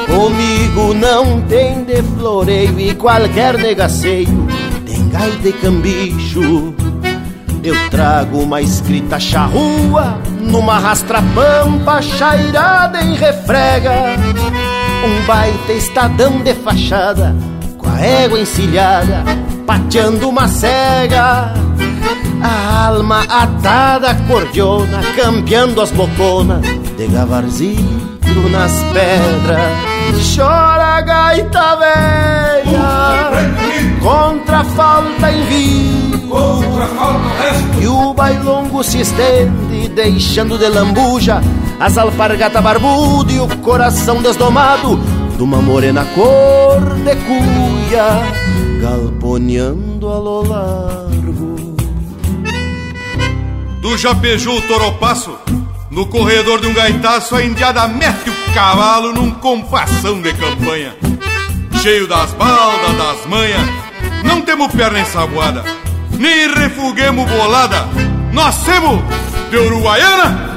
[0.10, 4.48] Comigo não tem de floreio e qualquer negaceio
[4.86, 6.74] tem gaita e cambicho.
[7.64, 13.92] Eu trago uma escrita charrua numa rastra-pampa chairada em refrega.
[15.06, 17.36] Um baita estadão de fachada
[17.78, 19.24] com a égua encilhada,
[19.68, 21.54] pateando uma cega.
[22.42, 26.66] A alma atada cordiona, campeando as boconas
[26.98, 28.20] de gavarzinho
[28.50, 29.89] nas pedras.
[30.36, 33.32] Chora gaita velha
[34.02, 36.20] contra a falta em vida.
[37.82, 41.42] E o bailongo se estende, deixando de lambuja
[41.80, 45.00] as alpargatas barbudo e o coração desdomado
[45.36, 48.22] de uma morena cor de cuia,
[48.82, 51.56] galponeando a lo largo.
[53.82, 55.32] Do Japejou toropasso,
[55.90, 60.96] no corredor de um gaitaço, a indiada mete o cavalo num compassão de campanha.
[61.82, 63.62] Cheio das baldas, das manhas,
[64.24, 65.64] não temos perna ensaboada,
[66.12, 67.88] nem refuguemos bolada,
[68.34, 69.02] nós temos
[69.50, 70.49] de Uruguaiana.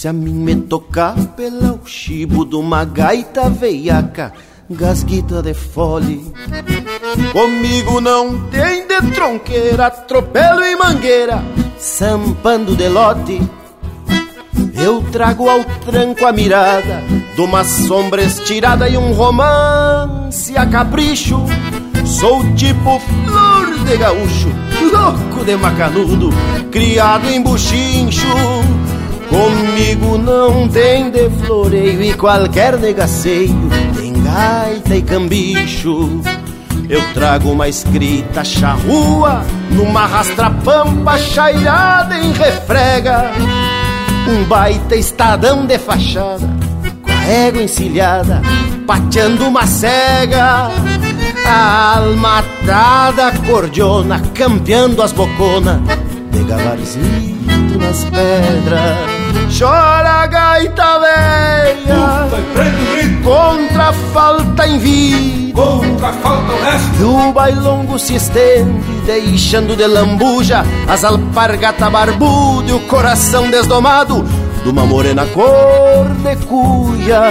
[0.00, 4.32] Se a mim me tocar pela o chibo de uma gaita veiaca,
[4.70, 6.24] gasguita de fole.
[7.32, 11.44] Comigo não tem de tronqueira, atropelo e mangueira,
[11.78, 13.42] sampando de lote.
[14.74, 17.02] Eu trago ao tranco a mirada
[17.36, 21.44] de uma sombra estirada e um romance a capricho.
[22.06, 24.48] Sou tipo flor de gaúcho,
[24.94, 26.30] louco de macanudo,
[26.70, 28.26] criado em buchincho.
[29.30, 33.56] Comigo não tem de floreio e qualquer negaceio
[33.96, 36.20] tem gaita e cambicho.
[36.88, 43.30] Eu trago uma escrita charrua numa rastrapampa chairada em refrega.
[44.28, 46.48] Um baita estadão de fachada,
[47.00, 48.42] com a égua encilhada,
[48.84, 50.68] pateando uma cega.
[51.46, 55.80] A alma atada cordiona, campeando as boconas,
[56.32, 59.19] de gabarzito nas pedras.
[59.56, 62.28] Chora gaita velha
[63.22, 65.52] Contra a falta em vida.
[65.54, 67.00] Contra a falta o resto.
[67.00, 74.24] E o bailongo se estende Deixando de lambuja As alpargata barbudo E o coração desdomado
[74.62, 77.30] De uma morena cor de cuia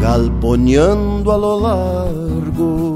[0.00, 2.95] Galponeando a lo largo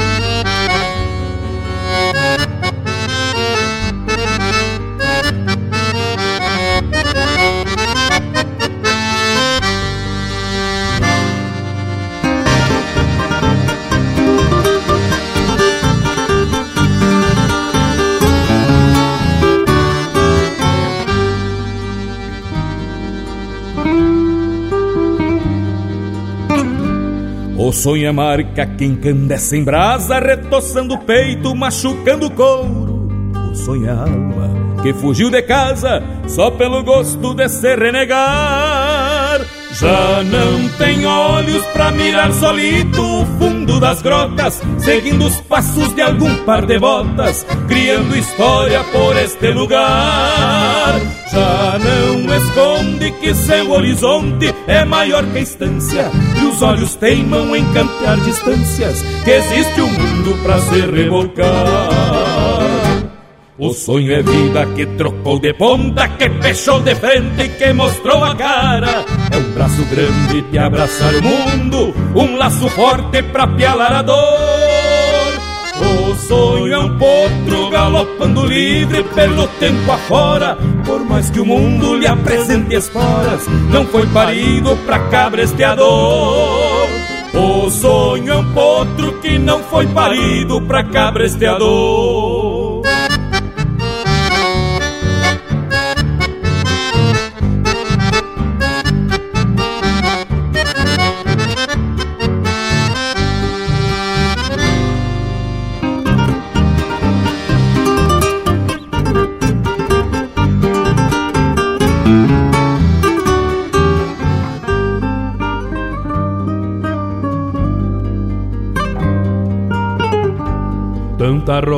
[27.71, 33.07] O sonho é marca que encandece em brasa, retoçando o peito, machucando o couro.
[33.49, 39.39] O sonho é alma que fugiu de casa só pelo gosto de se renegar.
[39.71, 43.25] Já não tem olhos pra mirar solito o
[43.71, 49.51] fundo das grotas, seguindo os passos de algum par de botas, criando história por este
[49.51, 50.99] lugar.
[51.31, 56.11] Já não esconde que seu horizonte é maior que a estância,
[56.41, 62.60] e os olhos teimam em campear distâncias, que existe um mundo pra se revolcar.
[63.61, 68.33] O sonho é vida que trocou de ponta, que fechou de frente, que mostrou a
[68.33, 69.05] cara.
[69.31, 74.17] É um braço grande de abraçar o mundo, um laço forte pra pialar a dor.
[76.09, 80.57] O sonho é um potro galopando livre pelo tempo afora.
[80.83, 86.89] Por mais que o mundo lhe apresente esporas, não foi parido pra cabresteador.
[87.35, 92.20] O sonho é um potro que não foi parido pra cabresteador.
[92.20, 92.20] Tanta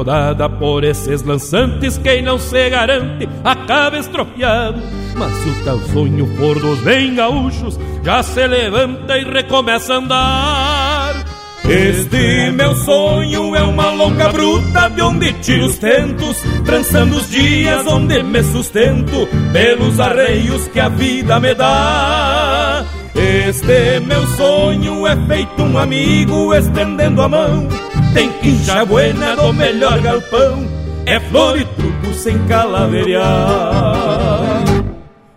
[0.03, 4.81] rodada por esses lançantes, quem não se garante acaba estropiado.
[5.15, 9.97] Mas se o tal sonho for dos bem gaúchos, já se levanta e recomeça a
[9.97, 11.25] andar.
[11.63, 17.87] Este meu sonho é uma longa bruta de onde tiro os tentos, trançando os dias
[17.87, 22.83] onde me sustento pelos arreios que a vida me dá.
[23.15, 27.82] Este meu sonho é feito um amigo estendendo a mão
[28.13, 30.67] tem quincha buena do melhor galpão,
[31.05, 34.63] é flor e truco sem calaverear.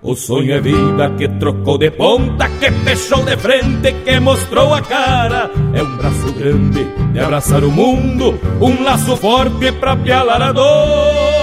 [0.03, 4.81] O sonho é vida que trocou de ponta, que fechou de frente, que mostrou a
[4.81, 5.51] cara.
[5.75, 11.36] É um braço grande de abraçar o mundo, um laço forte pra pialar a dor.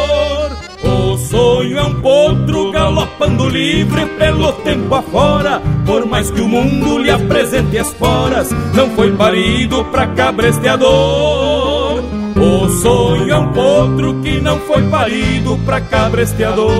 [0.83, 5.61] O sonho é um potro galopando livre pelo tempo afora.
[5.85, 12.03] Por mais que o mundo lhe apresente esporas, não foi parido pra cabresteador.
[12.35, 16.73] O sonho é um potro que não foi parido pra cabresteador.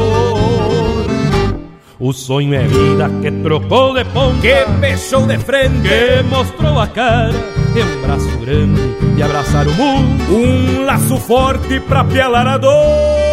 [2.00, 6.88] O sonho é vida que trocou de ponta, que fechou de frente, que mostrou a
[6.88, 7.32] cara.
[7.76, 8.82] É um braço grande
[9.16, 13.33] de abraçar o mundo, um laço forte pra pialar a dor.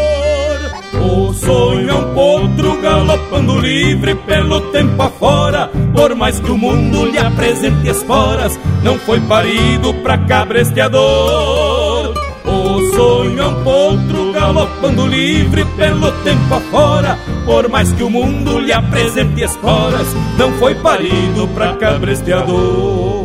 [1.00, 5.70] O sonho é um potro galopando livre pelo tempo afora.
[5.94, 12.14] Por mais que o mundo lhe apresente esporas, não foi parido pra cabresteador.
[12.44, 17.18] O sonho é um potro galopando livre pelo tempo afora.
[17.46, 20.06] Por mais que o mundo lhe apresente esporas,
[20.38, 23.19] não foi parido pra cabresteador.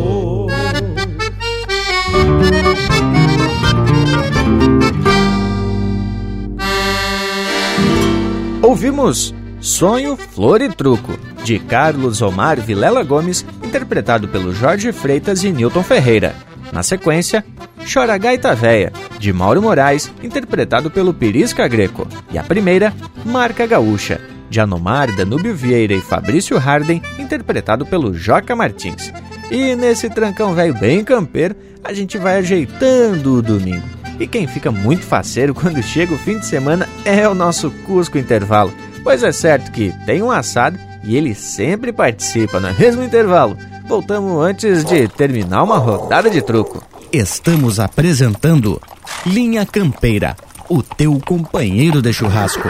[8.85, 15.51] Ouvimos Sonho, Flor e Truco, de Carlos Omar Vilela Gomes, interpretado pelo Jorge Freitas e
[15.51, 16.35] Newton Ferreira.
[16.71, 17.43] Na sequência,
[17.91, 22.07] Chora Gaita Véia, de Mauro Moraes, interpretado pelo Pirisca Greco.
[22.31, 22.93] E a primeira,
[23.25, 24.21] Marca Gaúcha,
[24.51, 29.11] de Anomar, Danúbio Vieira e Fabrício Harden, interpretado pelo Joca Martins.
[29.49, 34.04] E nesse trancão velho bem campeiro, a gente vai ajeitando o domingo.
[34.19, 38.17] E quem fica muito faceiro quando chega o fim de semana é o nosso Cusco
[38.17, 38.73] Intervalo.
[39.03, 43.57] Pois é certo que tem um assado e ele sempre participa, não é mesmo intervalo?
[43.87, 46.83] Voltamos antes de terminar uma rodada de truco.
[47.13, 48.81] Estamos apresentando
[49.25, 50.35] Linha Campeira,
[50.67, 52.67] o teu companheiro de churrasco.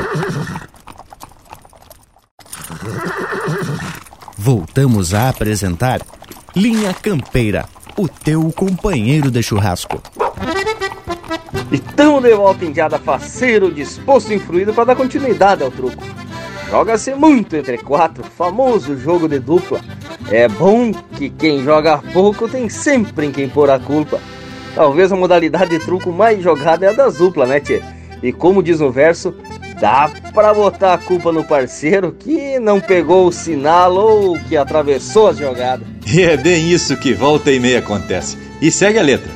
[4.37, 6.01] Voltamos a apresentar
[6.53, 7.65] Linha Campeira,
[7.97, 10.01] o teu companheiro de churrasco.
[11.71, 16.03] E tão de volta indiada faceiro, disposto e influído para dar continuidade ao truco.
[16.69, 19.81] Joga-se muito entre quatro, famoso jogo de dupla.
[20.29, 24.19] É bom que quem joga pouco tem sempre em quem pôr a culpa.
[24.73, 27.81] Talvez a modalidade de truco mais jogada é a das duplas, né, tchê?
[28.21, 29.33] E como diz no verso,
[29.79, 35.27] dá pra botar a culpa no parceiro que não pegou o sinal ou que atravessou
[35.27, 35.87] as jogadas.
[36.07, 38.37] E é bem isso que volta e meia acontece.
[38.61, 39.34] E segue a letra.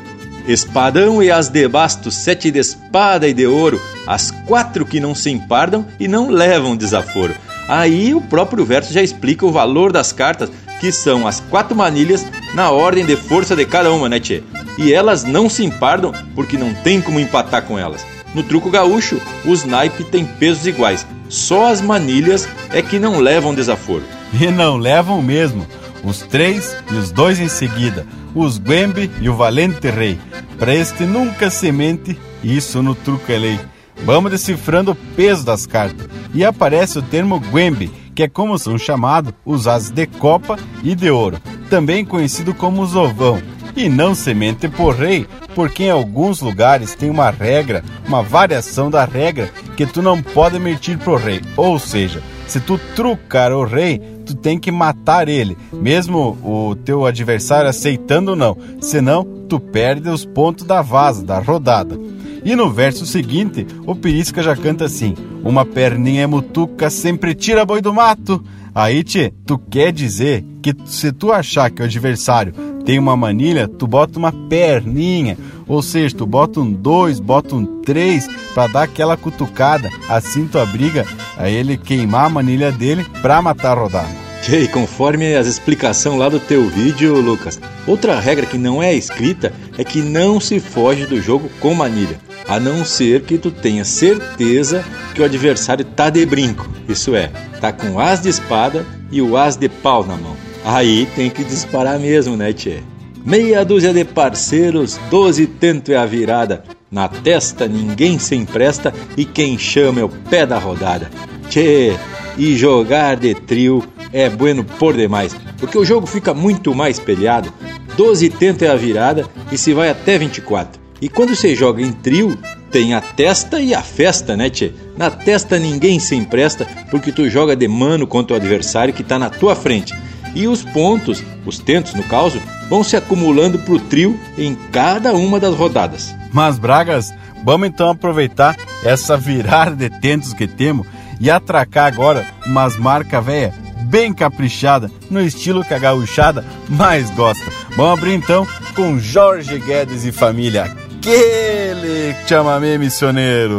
[0.50, 5.14] Espadão e as de basto, sete de espada e de ouro, as quatro que não
[5.14, 7.36] se empardam e não levam desaforo.
[7.68, 10.50] Aí o próprio verso já explica o valor das cartas,
[10.80, 14.42] que são as quatro manilhas na ordem de força de cada uma, né, tchê?
[14.76, 18.04] E elas não se empardam porque não tem como empatar com elas.
[18.34, 23.54] No truco gaúcho, os naipes têm pesos iguais, só as manilhas é que não levam
[23.54, 24.04] desaforo.
[24.34, 25.68] E não levam mesmo.
[26.04, 30.19] Os três e os dois em seguida, os Guembe e o Valente Rei.
[30.57, 33.60] Para este nunca semente, isso no truco é.
[34.03, 36.07] Vamos decifrando o peso das cartas.
[36.34, 40.95] E aparece o termo Guembe, que é como são chamados os as de copa e
[40.95, 41.39] de ouro,
[41.69, 43.41] também conhecido como zovão.
[43.76, 45.26] E não semente por rei,
[45.56, 50.57] porque em alguns lugares tem uma regra, uma variação da regra, que tu não pode
[50.57, 51.41] emitir pro rei.
[51.56, 57.06] Ou seja, se tu trucar o rei, tu tem que matar ele, mesmo o teu
[57.06, 58.58] adversário aceitando ou não.
[58.82, 61.96] Senão, tu perde os pontos da vaza, da rodada.
[62.44, 65.14] E no verso seguinte, o Pirisca já canta assim:
[65.44, 68.44] Uma perninha mutuca sempre tira boi do mato.
[68.74, 72.54] Aí, tchê, tu quer dizer que se tu achar que o adversário
[72.90, 75.38] tem uma manilha, tu bota uma perninha.
[75.68, 79.91] Ou seja, tu bota um dois, bota um três para dar aquela cutucada.
[80.10, 81.06] Assim tu abriga
[81.38, 84.10] a ele queimar a manilha dele pra matar a rodada.
[84.52, 89.53] E conforme as explicações lá do teu vídeo, Lucas, outra regra que não é escrita
[89.78, 93.86] é que não se foge do jogo com manilha, a não ser que tu tenha
[93.86, 94.84] certeza
[95.14, 97.28] que o adversário tá de brinco, isso é,
[97.61, 100.49] tá com as de espada e o as de pau na mão.
[100.64, 102.80] Aí tem que disparar mesmo, né, tchê?
[103.26, 106.64] Meia dúzia de parceiros, doze tento é a virada.
[106.91, 111.10] Na testa ninguém se empresta e quem chama é o pé da rodada.
[111.49, 111.95] Tchê,
[112.38, 113.84] e jogar de trio
[114.14, 117.53] é bueno por demais, porque o jogo fica muito mais espelhado.
[117.95, 120.81] 12 tento é a virada e se vai até 24.
[121.02, 122.38] E quando você joga em trio,
[122.72, 124.72] tem a testa e a festa, né, tchê?
[124.98, 129.19] Na testa ninguém se empresta porque tu joga de mano contra o adversário que tá
[129.19, 129.94] na tua frente.
[130.35, 135.39] E os pontos, os tentos no caso, vão se acumulando pro trio em cada uma
[135.39, 136.15] das rodadas.
[136.31, 140.88] Mas, Bragas, vamos então aproveitar essa virada de tentos que temos
[141.19, 143.53] e atracar agora umas marcas velha
[143.89, 147.51] bem caprichada, no estilo que a gauchada mais gosta.
[147.76, 150.65] Vamos abrir então com Jorge Guedes e família,
[150.97, 153.57] aquele chamamé missioneiro.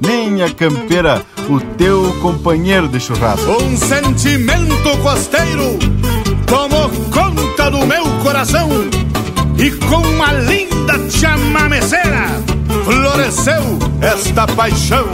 [0.00, 3.50] Linha Campeira, o teu companheiro de churrasco.
[3.62, 5.78] Um sentimento costeiro
[6.46, 8.68] tomou conta do meu coração
[9.58, 12.28] e com uma linda chamameceira
[12.84, 15.06] floresceu esta paixão.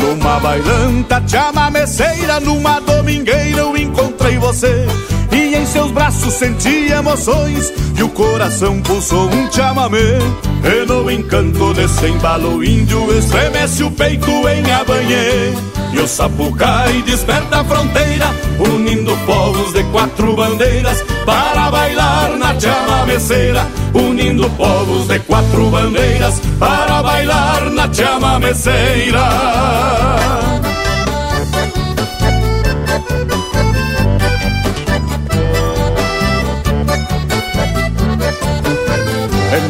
[0.00, 4.84] Numa bailanta chamameceira, numa domingueira eu encontrei você.
[5.30, 7.72] E em seus braços senti emoções.
[7.96, 10.18] E o coração pulsou um chamamé
[10.62, 15.54] E no encanto desse embalo índio Estremece o peito em abanhê
[15.94, 18.26] e o sapucai desperta a fronteira,
[18.58, 21.02] unindo povos de quatro bandeiras.
[21.24, 23.66] Para bailar na chamameceira.
[23.94, 26.42] Unindo povos de quatro bandeiras.
[26.58, 29.26] Para bailar na chamameceira.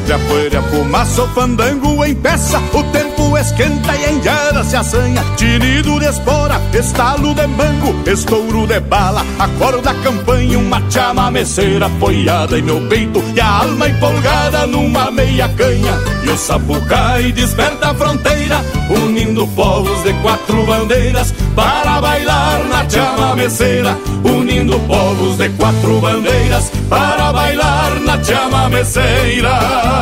[0.07, 4.77] Entre a poeira fumaça, o fandango em peça, o tempo esquenta e a indiada se
[4.77, 5.21] assanha.
[5.37, 12.57] Tinido de espora, estalo de mango, estouro de bala, acorda a campanha, uma chamameceira apoiada
[12.57, 15.99] em meu peito e a alma empolgada numa meia canha.
[16.23, 23.99] E o sapucai desperta a fronteira, unindo povos de quatro bandeiras para bailar na chamameceira.
[24.23, 29.96] Unindo povos de quatro bandeiras para bailar na chamameceira.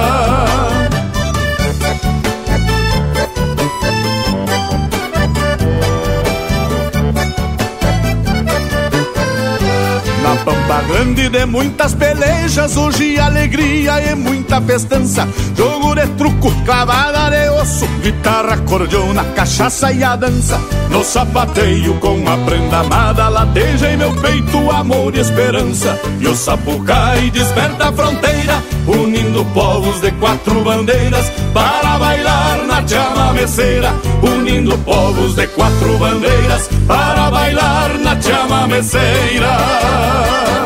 [10.22, 15.28] Na pampa grande de muitas pelejas, hoje alegria e muita festança.
[15.54, 20.58] Jogo de truco, clavada de osso, guitarra, cordiona, cachaça e a dança.
[20.90, 26.00] No sapateio com a prenda amada, lateja em meu peito amor e esperança.
[26.18, 33.92] E o sapucai desperta a fronteira, unindo povos de quatro bandeiras para bailar na chamameceira.
[34.22, 40.63] Unindo povos de quatro bandeiras para bailar na chamameceira.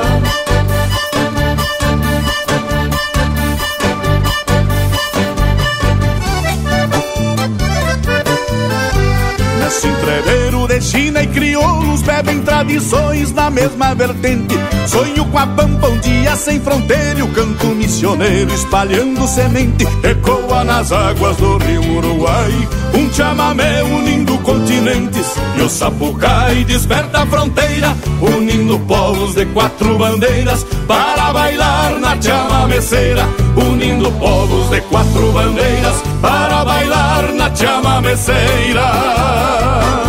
[12.08, 14.54] Bebem tradições na mesma vertente.
[14.86, 19.86] Sonho com a pampa um dia sem fronteira e o canto missioneiro espalhando semente.
[20.02, 25.34] Ecoa nas águas do rio Uruguai, um chamamé unindo continentes.
[25.58, 33.28] E o sapucai desperta a fronteira, unindo povos de quatro bandeiras para bailar na chamameceira.
[33.54, 40.07] Unindo povos de quatro bandeiras para bailar na chamameceira.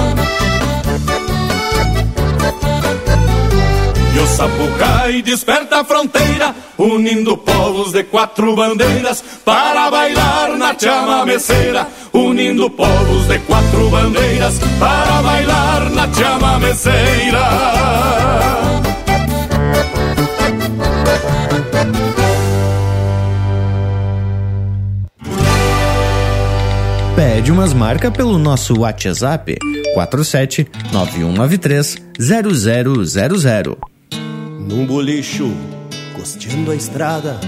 [4.21, 11.87] O sapucai desperta a fronteira, unindo povos de quatro bandeiras para bailar na chamameceira.
[12.11, 17.49] Unindo povos de quatro bandeiras para bailar na chamameceira.
[27.15, 29.57] Pede umas marcas pelo nosso WhatsApp
[29.93, 33.88] 47 9193 0000.
[34.69, 35.51] Num bolicho,
[36.15, 37.39] costeando a estrada,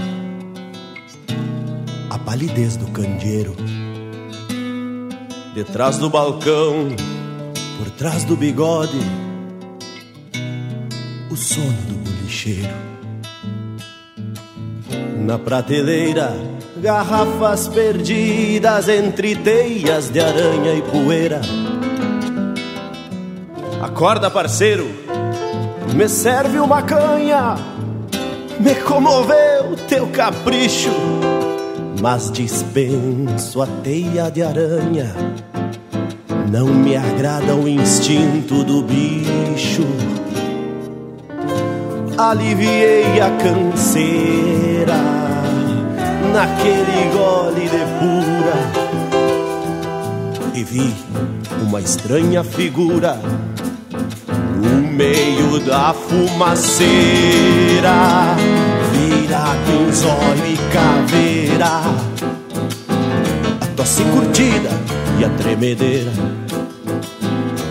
[2.10, 3.54] a palidez do candeeiro.
[5.54, 6.88] Detrás do balcão,
[7.78, 8.98] por trás do bigode,
[11.30, 12.74] o sono do bolicheiro.
[15.24, 16.34] Na prateleira,
[16.78, 21.40] garrafas perdidas entre teias de aranha e poeira.
[23.80, 24.90] Acorda, parceiro,
[25.94, 27.56] me serve uma canha.
[28.58, 30.90] Me comoveu teu capricho,
[32.00, 35.14] mas dispenso a teia de aranha.
[36.50, 39.86] Não me agrada o instinto do bicho.
[42.16, 44.96] Aliviei a canseira
[46.32, 48.92] naquele gole de pura
[50.54, 50.94] e vi
[51.66, 53.18] uma estranha figura
[54.92, 56.86] meio da fumaceira.
[58.92, 59.90] Vira com
[60.46, 61.82] e caveira,
[63.60, 64.70] a tosse curtida
[65.18, 66.12] e a tremedeira,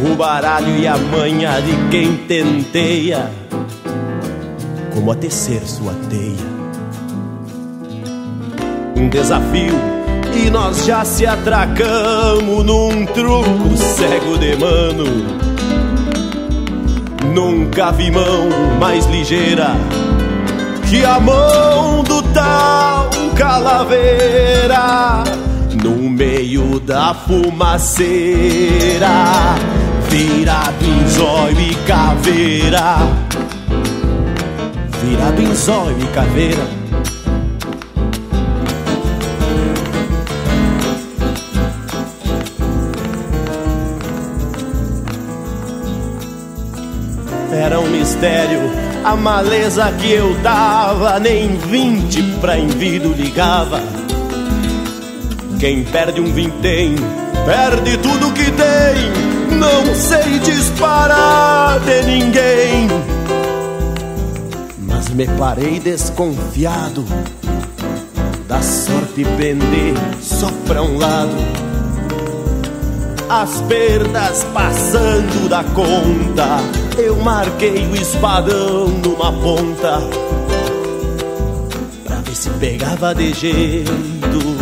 [0.04, 3.32] o baralho e a manha de quem tenteia
[4.94, 6.52] como a tecer sua teia.
[8.96, 9.74] Um desafio
[10.36, 15.51] e nós já se atracamos num truco cego de mano.
[17.34, 18.50] Nunca vi mão
[18.80, 19.76] mais ligeira
[20.90, 25.24] que a mão do tal calaveira
[25.82, 29.08] no meio da fumaceira,
[30.10, 32.98] virado em zóio e caveira,
[35.02, 36.81] virado em zóio e caveira.
[47.52, 48.60] Era um mistério
[49.04, 53.82] a maleza que eu dava, nem vinte pra envido ligava.
[55.60, 56.96] Quem perde um vintém,
[57.46, 59.58] perde tudo que tem.
[59.58, 62.88] Não sei disparar de ninguém.
[64.80, 67.06] Mas me parei desconfiado
[68.48, 71.36] da sorte pender só pra um lado.
[73.30, 76.60] As perdas passando da conta,
[76.98, 80.00] eu marquei o espadão numa ponta.
[82.06, 84.62] Pra ver se pegava de jeito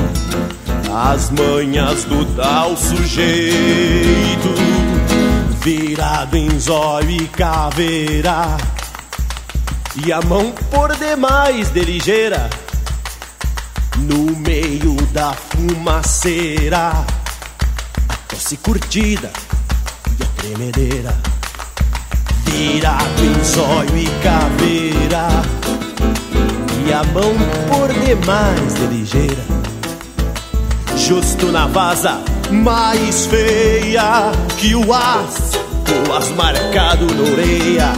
[0.91, 4.49] as manhas do tal sujeito,
[5.61, 8.57] virado em zóio e caveira,
[10.03, 12.49] e a mão por demais de ligeira,
[13.97, 16.91] no meio da fumaceira,
[18.10, 19.31] a tosse curtida
[20.19, 21.15] e a tremedeira,
[22.50, 25.28] virado em zóio e caveira,
[26.88, 27.34] e a mão
[27.70, 29.60] por demais de ligeira
[31.10, 32.22] justo na vaza
[32.52, 35.54] mais feia que o as,
[36.08, 37.94] o as marcado na orelha.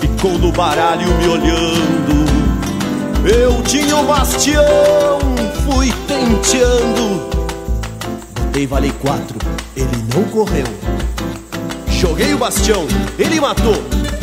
[0.00, 2.30] Ficou no baralho me olhando.
[3.26, 5.18] Eu tinha o bastião,
[5.66, 7.28] fui tenteando.
[8.34, 9.38] Botei vale quatro,
[9.76, 10.64] ele não correu.
[12.00, 12.86] Joguei o bastião,
[13.18, 13.76] ele matou.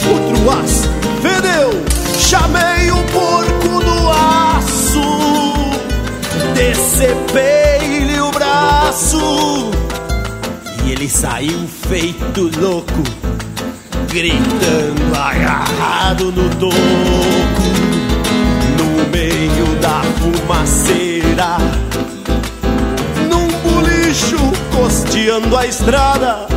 [0.10, 0.82] Outro as,
[1.22, 1.70] fedeu.
[2.18, 5.48] Chamei o porco do aço
[6.58, 9.72] decepei-lhe o braço
[10.84, 13.04] e ele saiu feito louco,
[14.10, 16.78] gritando agarrado no toco,
[18.78, 21.58] no meio da fumaceira,
[23.30, 24.38] num bolicho
[24.76, 26.48] costeando a estrada.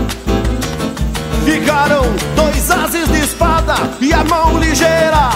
[1.45, 2.03] Ficaram
[2.37, 5.31] dois ases de espada e a mão ligeira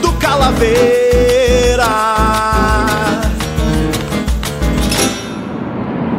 [0.00, 1.48] do calaveira.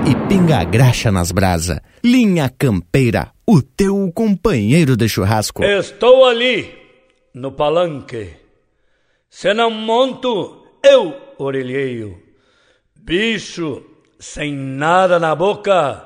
[0.09, 1.83] e pinga graxa nas brasa.
[2.03, 5.63] Linha Campeira, o teu companheiro de churrasco.
[5.63, 6.73] Estou ali,
[7.33, 8.33] no palanque.
[9.29, 12.19] Se não monto, eu orelheio.
[12.99, 13.83] Bicho
[14.19, 16.03] sem nada na boca.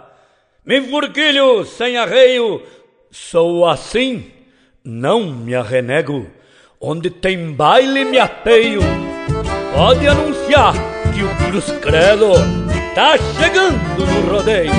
[0.65, 2.61] Me enfurquilho sem arreio.
[3.15, 4.25] Sou assim,
[4.83, 6.25] não me arrenego.
[6.81, 8.81] Onde tem baile me apeio.
[9.71, 10.73] Pode anunciar
[11.13, 12.31] que o Cruz Credo
[12.95, 14.73] tá chegando no rodeio.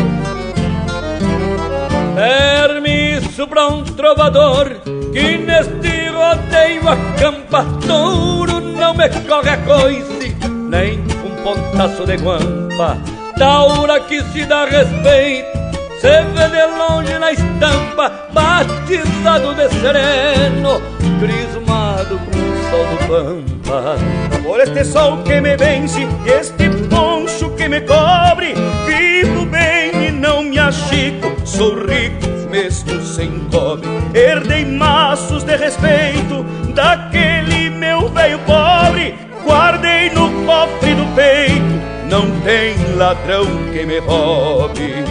[2.17, 4.81] Permisso pra um trovador
[5.13, 10.37] que neste rodeio acampa touro, não me corre a coice,
[10.69, 12.99] nem um pontaço de guampa.
[13.39, 15.65] Taura que se dá respeito,
[16.05, 20.83] se vê de longe na estampa, batizado de sereno,
[21.19, 23.97] crismado com o sol do pampa.
[24.43, 28.55] Por este sol que me vence, este poncho que me cobre,
[28.85, 33.89] vivo bem e não me achico, sou rico mesmo sem cobre.
[34.13, 36.45] Herdei maços de respeito
[36.75, 41.65] daquele meu velho pobre, guardei no cofre do peito,
[42.11, 45.03] não tem ladrão que me roube.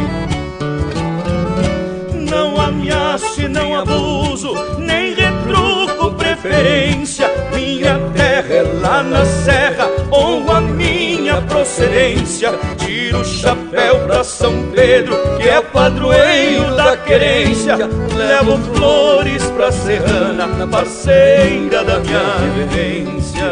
[2.34, 7.30] Não ameace, não abuso, nem retruco preferência.
[7.54, 12.52] Minha terra é lá na serra, honro a minha procedência.
[12.80, 17.78] Tiro o chapéu pra São Pedro, que é padroeiro da querência.
[18.18, 22.24] Levo flores pra Serrana, parceira da minha
[22.56, 23.44] vivência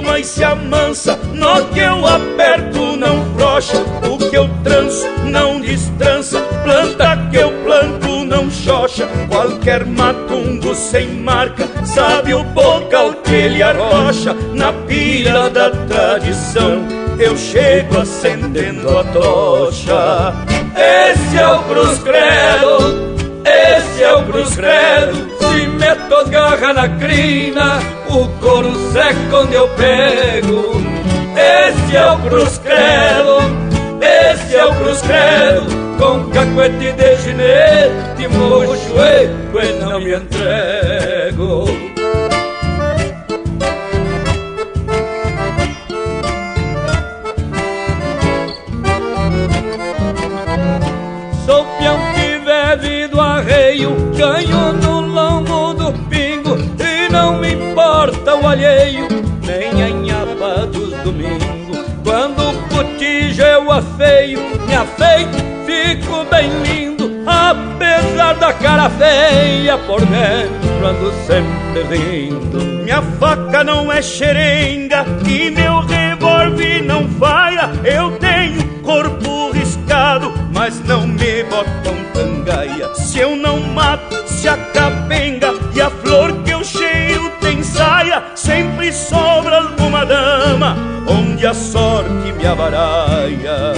[0.00, 1.18] doma e se amansa.
[1.34, 3.76] Nó que eu aperto não frouxa,
[4.08, 6.40] o que eu tranço não destrança.
[6.64, 11.68] Planta que eu planto não xoxa, qualquer matungo sem marca.
[11.84, 16.86] Sabe o bocal que ele arrocha na pilha da tradição.
[17.18, 20.34] Eu chego acendendo a tocha.
[20.74, 25.30] Esse é o Cruz Credo, esse é o Cruz Credo.
[25.38, 30.80] Se meto as garras na crina, o couro seca onde eu pego.
[31.36, 33.38] Esse é o Cruz Credo,
[34.00, 35.80] esse é o Cruz Credo.
[35.98, 38.94] Com cacuete de ginete, mocho
[39.62, 41.89] e não me entrego.
[63.70, 71.82] Eu afeio, me afeito, fico bem lindo, apesar da cara feia por dentro ando sempre
[71.96, 72.58] rindo.
[72.82, 77.70] Minha faca não é xerenga e meu revólver não falha.
[77.84, 82.92] Eu tenho corpo riscado, mas não me botam tangaia.
[82.94, 88.22] Se eu não mato, se a capenga e a flor que eu cheiro tem saia,
[88.34, 90.76] sempre sobra alguma dama
[91.08, 93.74] onde a sorte me abaralha.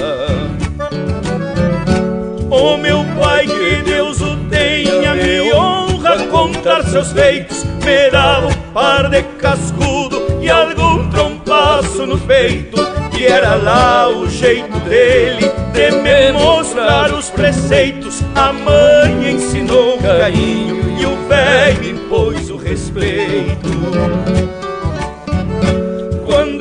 [2.51, 7.65] Oh meu pai, que Deus o tenha, me honra contar seus feitos.
[7.83, 12.77] Me dava um par de cascudo e algum trompaço no peito.
[13.11, 18.23] Que era lá o jeito dele de me mostrar os preceitos.
[18.35, 24.62] A mãe ensinou carinho e o velho impôs o respeito.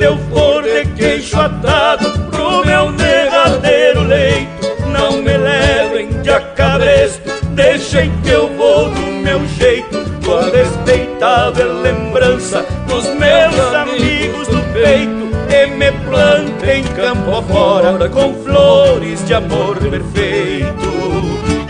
[0.02, 7.30] Quando eu for de queixo atado pro meu derradeiro leito, não me levem de acabresto,
[7.50, 14.60] deixem que eu vou do meu jeito, com a respeitável lembrança dos meus amigos do
[14.72, 20.82] peito, e me plantem campo afora com flores de amor perfeito.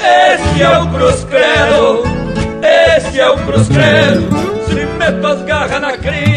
[0.00, 2.02] Esse é o Cruz Credo,
[2.96, 4.52] esse é o Cruz Credo.
[4.66, 6.31] Se meto as garras na crina,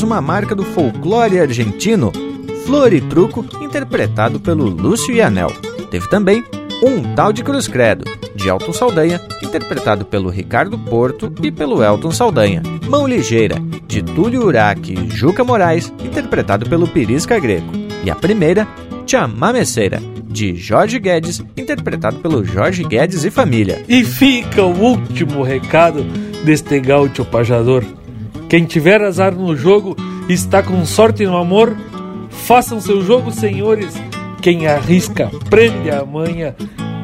[0.00, 2.10] Uma marca do folclore argentino,
[2.64, 5.52] Flor e Truco, interpretado pelo Lúcio Anel.
[5.90, 6.42] Teve também
[6.82, 8.04] Um Tal de Cruz Credo,
[8.34, 12.62] de Elton Saldanha, interpretado pelo Ricardo Porto e pelo Elton Saldanha.
[12.88, 13.56] Mão Ligeira,
[13.86, 17.72] de Túlio Uraque e Juca Moraes, interpretado pelo Pirisca Greco.
[18.02, 18.66] E a primeira,
[19.06, 23.84] Chamameceira, de Jorge Guedes, interpretado pelo Jorge Guedes e família.
[23.88, 26.02] E fica o último recado
[26.44, 27.84] deste gaúcho pajador.
[28.52, 29.96] Quem tiver azar no jogo
[30.28, 31.74] está com sorte no amor.
[32.28, 33.94] Façam seu jogo, senhores.
[34.42, 36.54] Quem arrisca prende a manha.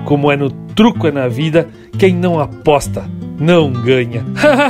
[0.04, 1.66] Como é no truco é na vida,
[1.98, 3.10] quem não aposta
[3.40, 4.26] não ganha.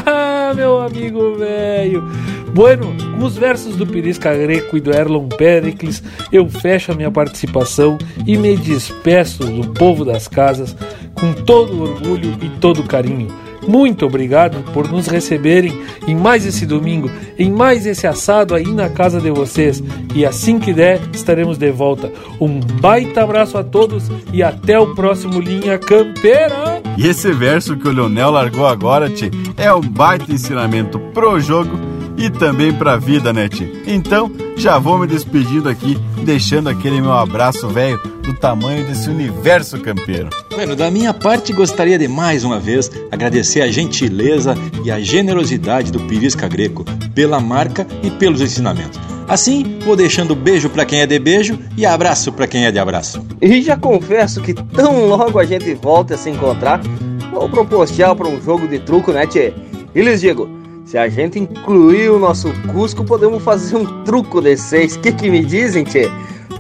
[0.55, 2.09] Meu amigo velho.
[2.55, 6.01] Bueno, com os versos do Pirisca Greco e do Erlon Pericles,
[6.31, 10.77] eu fecho a minha participação e me despeço do povo das casas
[11.15, 13.48] com todo orgulho e todo carinho.
[13.69, 18.89] Muito obrigado por nos receberem em mais esse domingo, em mais esse assado aí na
[18.89, 19.83] casa de vocês.
[20.15, 22.11] E assim que der, estaremos de volta.
[22.41, 26.81] Um baita abraço a todos e até o próximo Linha Campeira.
[26.97, 31.98] E esse verso que o Leonel largou agora, Tchê, é um baita ensinamento pro jogo
[32.19, 33.49] e também pra vida, né?
[33.87, 39.79] Então, já vou me despedindo aqui, deixando aquele meu abraço velho do tamanho desse universo
[39.79, 40.29] campeiro.
[40.51, 44.55] Bueno, da minha parte, gostaria de mais uma vez agradecer a gentileza
[44.85, 46.85] e a generosidade do Pirisca Greco
[47.15, 48.99] pela marca e pelos ensinamentos.
[49.29, 52.79] Assim, vou deixando beijo para quem é de beijo e abraço para quem é de
[52.79, 53.25] abraço.
[53.41, 56.81] E já confesso que tão logo a gente volta a se encontrar,
[57.31, 59.53] vou propostear para um jogo de truco, né, Tchê?
[59.95, 60.58] E lhes digo,
[60.89, 64.97] se a gente incluir o nosso Cusco, podemos fazer um truco de seis.
[64.97, 66.11] O que, que me dizem, Tchê?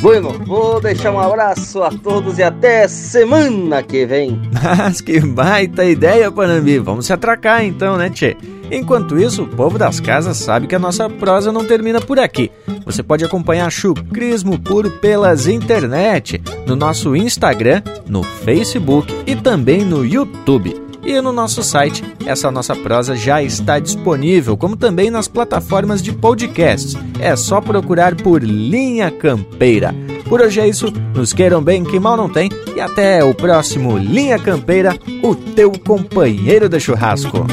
[0.03, 4.39] Bueno, vou deixar um abraço a todos e até semana que vem.
[4.63, 6.79] Mas que baita ideia, Panambi.
[6.79, 8.37] Vamos se atracar então, né, Tchê?
[8.71, 12.53] Enquanto isso, o povo das casas sabe que a nossa prosa não termina por aqui.
[12.85, 20.05] Você pode acompanhar Chucrismo Puro pelas internet, no nosso Instagram, no Facebook e também no
[20.05, 20.88] YouTube.
[21.05, 26.13] E no nosso site, essa nossa prosa já está disponível, como também nas plataformas de
[26.13, 26.95] podcasts.
[27.19, 29.95] É só procurar por Linha Campeira.
[30.29, 33.97] Por hoje é isso, nos queiram bem que mal não tem, e até o próximo
[33.97, 37.47] Linha Campeira, o teu companheiro de churrasco.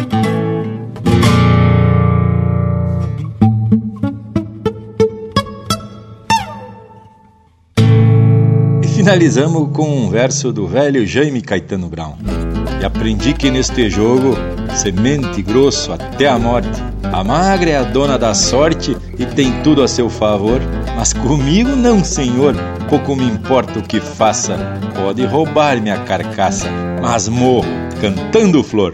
[9.05, 12.15] finalizamos com um verso do velho Jaime Caetano Brown.
[12.85, 14.37] E aprendi que neste jogo,
[14.75, 16.83] semente grosso até a morte.
[17.11, 20.61] A magra é a dona da sorte e tem tudo a seu favor,
[20.95, 22.53] mas comigo não, senhor.
[22.87, 24.55] Pouco me importa o que faça,
[24.95, 26.69] pode roubar minha carcaça,
[27.01, 27.65] mas morro
[27.99, 28.93] cantando flor.